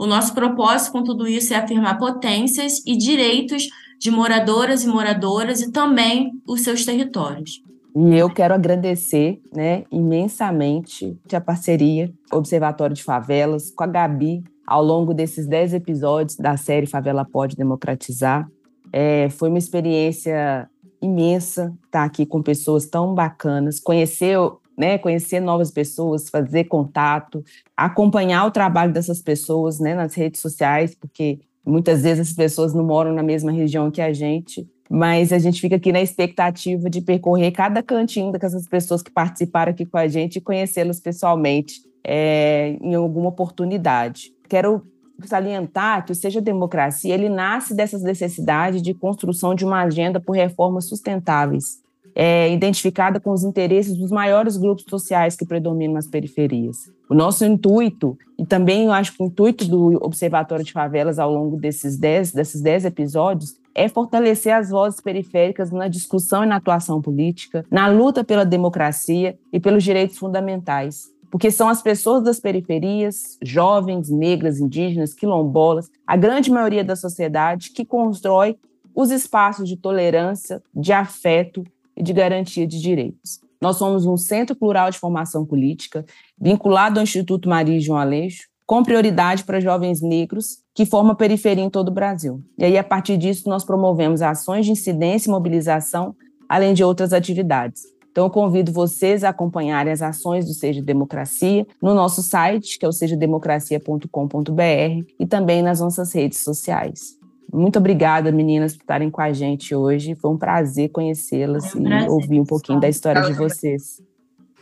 O 0.00 0.06
nosso 0.06 0.34
propósito 0.34 0.92
com 0.92 1.02
tudo 1.02 1.26
isso 1.26 1.54
é 1.54 1.56
afirmar 1.56 1.98
potências 1.98 2.84
e 2.86 2.96
direitos 2.96 3.64
de 3.98 4.10
moradoras 4.10 4.84
e 4.84 4.88
moradoras 4.88 5.60
e 5.60 5.72
também 5.72 6.30
os 6.46 6.62
seus 6.62 6.84
territórios. 6.84 7.62
E 7.96 8.14
eu 8.16 8.30
quero 8.30 8.54
agradecer 8.54 9.40
né, 9.52 9.84
imensamente 9.90 11.18
a 11.32 11.40
parceria 11.40 12.12
Observatório 12.32 12.94
de 12.94 13.02
Favelas 13.02 13.72
com 13.72 13.82
a 13.82 13.88
Gabi 13.88 14.44
ao 14.64 14.84
longo 14.84 15.12
desses 15.12 15.48
10 15.48 15.74
episódios 15.74 16.36
da 16.36 16.56
série 16.56 16.86
Favela 16.86 17.24
Pode 17.24 17.56
Democratizar. 17.56 18.46
É, 18.92 19.28
foi 19.30 19.48
uma 19.48 19.58
experiência 19.58 20.68
imensa 21.00 21.72
estar 21.84 22.04
aqui 22.04 22.26
com 22.26 22.42
pessoas 22.42 22.86
tão 22.86 23.14
bacanas, 23.14 23.78
conhecer, 23.78 24.36
né, 24.76 24.98
conhecer 24.98 25.40
novas 25.40 25.70
pessoas, 25.70 26.28
fazer 26.28 26.64
contato, 26.64 27.44
acompanhar 27.76 28.46
o 28.46 28.50
trabalho 28.50 28.92
dessas 28.92 29.22
pessoas 29.22 29.78
né, 29.78 29.94
nas 29.94 30.14
redes 30.14 30.40
sociais, 30.40 30.94
porque 30.94 31.38
muitas 31.64 32.02
vezes 32.02 32.30
as 32.30 32.34
pessoas 32.34 32.74
não 32.74 32.84
moram 32.84 33.12
na 33.12 33.22
mesma 33.22 33.52
região 33.52 33.90
que 33.90 34.00
a 34.00 34.12
gente, 34.12 34.68
mas 34.90 35.32
a 35.32 35.38
gente 35.38 35.60
fica 35.60 35.76
aqui 35.76 35.92
na 35.92 36.00
expectativa 36.00 36.88
de 36.88 37.00
percorrer 37.00 37.50
cada 37.52 37.82
cantinho 37.82 38.32
dessas 38.32 38.66
pessoas 38.66 39.02
que 39.02 39.10
participaram 39.10 39.70
aqui 39.70 39.84
com 39.84 39.98
a 39.98 40.08
gente 40.08 40.36
e 40.36 40.40
conhecê-las 40.40 40.98
pessoalmente 40.98 41.82
é, 42.02 42.76
em 42.80 42.94
alguma 42.94 43.28
oportunidade. 43.28 44.32
Quero 44.48 44.82
salientar 45.26 46.04
que 46.04 46.12
o 46.12 46.14
Seja 46.14 46.40
Democracia 46.40 47.12
ele 47.12 47.28
nasce 47.28 47.74
dessas 47.74 48.02
necessidades 48.02 48.80
de 48.80 48.94
construção 48.94 49.54
de 49.54 49.64
uma 49.64 49.82
agenda 49.82 50.20
por 50.20 50.36
reformas 50.36 50.88
sustentáveis, 50.88 51.82
é, 52.14 52.52
identificada 52.52 53.18
com 53.18 53.30
os 53.30 53.44
interesses 53.44 53.96
dos 53.96 54.10
maiores 54.10 54.56
grupos 54.56 54.84
sociais 54.88 55.36
que 55.36 55.46
predominam 55.46 55.94
nas 55.94 56.06
periferias. 56.06 56.90
O 57.08 57.14
nosso 57.14 57.44
intuito, 57.44 58.18
e 58.38 58.44
também 58.44 58.84
eu 58.84 58.92
acho 58.92 59.16
que 59.16 59.22
o 59.22 59.26
intuito 59.26 59.64
do 59.64 59.98
Observatório 60.04 60.64
de 60.64 60.72
Favelas 60.72 61.18
ao 61.18 61.32
longo 61.32 61.56
desses 61.56 61.96
dez, 61.96 62.32
desses 62.32 62.60
dez 62.60 62.84
episódios, 62.84 63.56
é 63.74 63.88
fortalecer 63.88 64.52
as 64.52 64.70
vozes 64.70 65.00
periféricas 65.00 65.70
na 65.70 65.88
discussão 65.88 66.42
e 66.42 66.46
na 66.46 66.56
atuação 66.56 67.00
política, 67.00 67.64
na 67.70 67.86
luta 67.86 68.24
pela 68.24 68.44
democracia 68.44 69.38
e 69.52 69.60
pelos 69.60 69.84
direitos 69.84 70.18
fundamentais, 70.18 71.04
porque 71.30 71.50
são 71.50 71.68
as 71.68 71.82
pessoas 71.82 72.22
das 72.22 72.40
periferias, 72.40 73.38
jovens, 73.42 74.08
negras, 74.08 74.60
indígenas, 74.60 75.14
quilombolas, 75.14 75.90
a 76.06 76.16
grande 76.16 76.50
maioria 76.50 76.84
da 76.84 76.96
sociedade 76.96 77.70
que 77.70 77.84
constrói 77.84 78.56
os 78.94 79.10
espaços 79.10 79.68
de 79.68 79.76
tolerância, 79.76 80.62
de 80.74 80.92
afeto 80.92 81.64
e 81.96 82.02
de 82.02 82.12
garantia 82.12 82.66
de 82.66 82.80
direitos. 82.80 83.40
Nós 83.60 83.76
somos 83.76 84.06
um 84.06 84.16
centro 84.16 84.54
plural 84.56 84.90
de 84.90 84.98
formação 84.98 85.44
política, 85.44 86.04
vinculado 86.40 86.98
ao 86.98 87.04
Instituto 87.04 87.48
Maria 87.48 87.80
João 87.80 87.98
Aleixo, 87.98 88.48
com 88.64 88.82
prioridade 88.82 89.44
para 89.44 89.60
jovens 89.60 90.02
negros 90.02 90.58
que 90.74 90.84
formam 90.84 91.14
periferia 91.14 91.64
em 91.64 91.70
todo 91.70 91.88
o 91.88 91.92
Brasil. 91.92 92.42
E 92.56 92.64
aí, 92.64 92.76
a 92.76 92.84
partir 92.84 93.16
disso, 93.16 93.48
nós 93.48 93.64
promovemos 93.64 94.20
ações 94.20 94.66
de 94.66 94.72
incidência 94.72 95.28
e 95.28 95.32
mobilização, 95.32 96.14
além 96.48 96.74
de 96.74 96.84
outras 96.84 97.12
atividades. 97.12 97.82
Então, 98.18 98.26
eu 98.26 98.30
convido 98.30 98.72
vocês 98.72 99.22
a 99.22 99.28
acompanharem 99.28 99.92
as 99.92 100.02
ações 100.02 100.44
do 100.44 100.52
Seja 100.52 100.82
Democracia 100.82 101.64
no 101.80 101.94
nosso 101.94 102.20
site, 102.20 102.76
que 102.76 102.84
é 102.84 102.88
o 102.88 102.92
sejademocracia.com.br, 102.92 105.12
e 105.20 105.24
também 105.24 105.62
nas 105.62 105.78
nossas 105.78 106.12
redes 106.12 106.42
sociais. 106.42 107.16
Muito 107.52 107.78
obrigada, 107.78 108.32
meninas, 108.32 108.74
por 108.74 108.82
estarem 108.82 109.08
com 109.08 109.20
a 109.20 109.32
gente 109.32 109.72
hoje. 109.72 110.16
Foi 110.16 110.32
um 110.32 110.36
prazer 110.36 110.88
conhecê-las 110.88 111.72
um 111.76 111.86
e 111.86 112.08
ouvir 112.08 112.40
um 112.40 112.44
pouquinho 112.44 112.80
da 112.80 112.88
história 112.88 113.22
de 113.22 113.34
vocês. 113.34 114.02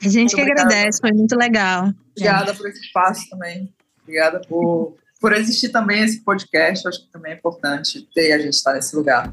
A 0.05 0.09
gente 0.11 0.35
que 0.35 0.43
agradece, 0.43 1.01
foi 1.01 1.13
muito 1.13 1.35
legal. 1.35 1.89
Obrigada 2.11 2.53
por 2.53 2.69
esse 2.69 2.81
espaço 2.81 3.27
também. 3.31 3.73
Obrigada 4.03 4.43
por, 4.47 4.97
por 5.19 5.33
existir 5.33 5.71
também 5.71 6.03
esse 6.03 6.23
podcast. 6.23 6.87
Acho 6.87 7.07
que 7.07 7.11
também 7.11 7.33
é 7.33 7.37
importante 7.37 8.07
ter 8.15 8.35
a 8.35 8.39
gente 8.39 8.53
estar 8.53 8.75
nesse 8.75 8.95
lugar. 8.95 9.33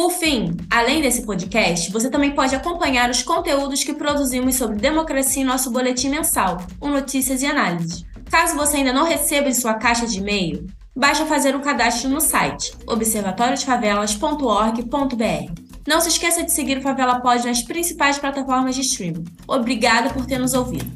Por 0.00 0.12
fim, 0.12 0.56
além 0.70 1.02
desse 1.02 1.26
podcast, 1.26 1.92
você 1.92 2.08
também 2.08 2.30
pode 2.30 2.56
acompanhar 2.56 3.10
os 3.10 3.22
conteúdos 3.22 3.84
que 3.84 3.92
produzimos 3.92 4.54
sobre 4.54 4.76
democracia 4.76 5.42
em 5.42 5.44
nosso 5.44 5.70
boletim 5.70 6.08
mensal, 6.08 6.56
o 6.80 6.88
Notícias 6.88 7.42
e 7.42 7.46
Análises. 7.46 8.06
Caso 8.30 8.56
você 8.56 8.78
ainda 8.78 8.94
não 8.94 9.04
receba 9.04 9.50
em 9.50 9.52
sua 9.52 9.74
caixa 9.74 10.06
de 10.06 10.18
e-mail, 10.18 10.66
basta 10.96 11.26
fazer 11.26 11.54
um 11.54 11.60
cadastro 11.60 12.08
no 12.08 12.18
site 12.18 12.72
observatoriodefavelas.org.br. 12.86 15.52
Não 15.86 16.00
se 16.00 16.08
esqueça 16.08 16.44
de 16.44 16.50
seguir 16.50 16.78
o 16.78 16.82
Favela 16.82 17.20
Pod 17.20 17.46
nas 17.46 17.60
principais 17.60 18.18
plataformas 18.18 18.74
de 18.74 18.80
streaming. 18.80 19.26
Obrigada 19.46 20.14
por 20.14 20.24
ter 20.24 20.38
nos 20.38 20.54
ouvido. 20.54 20.90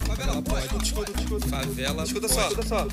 Favela 0.00 0.42
Pod, 0.42 0.66
escuta, 0.82 1.12
escuta. 1.16 1.46
Favela, 1.46 2.02
escuta 2.02 2.26
só, 2.26 2.48
escuta 2.48 2.66
só. 2.66 2.88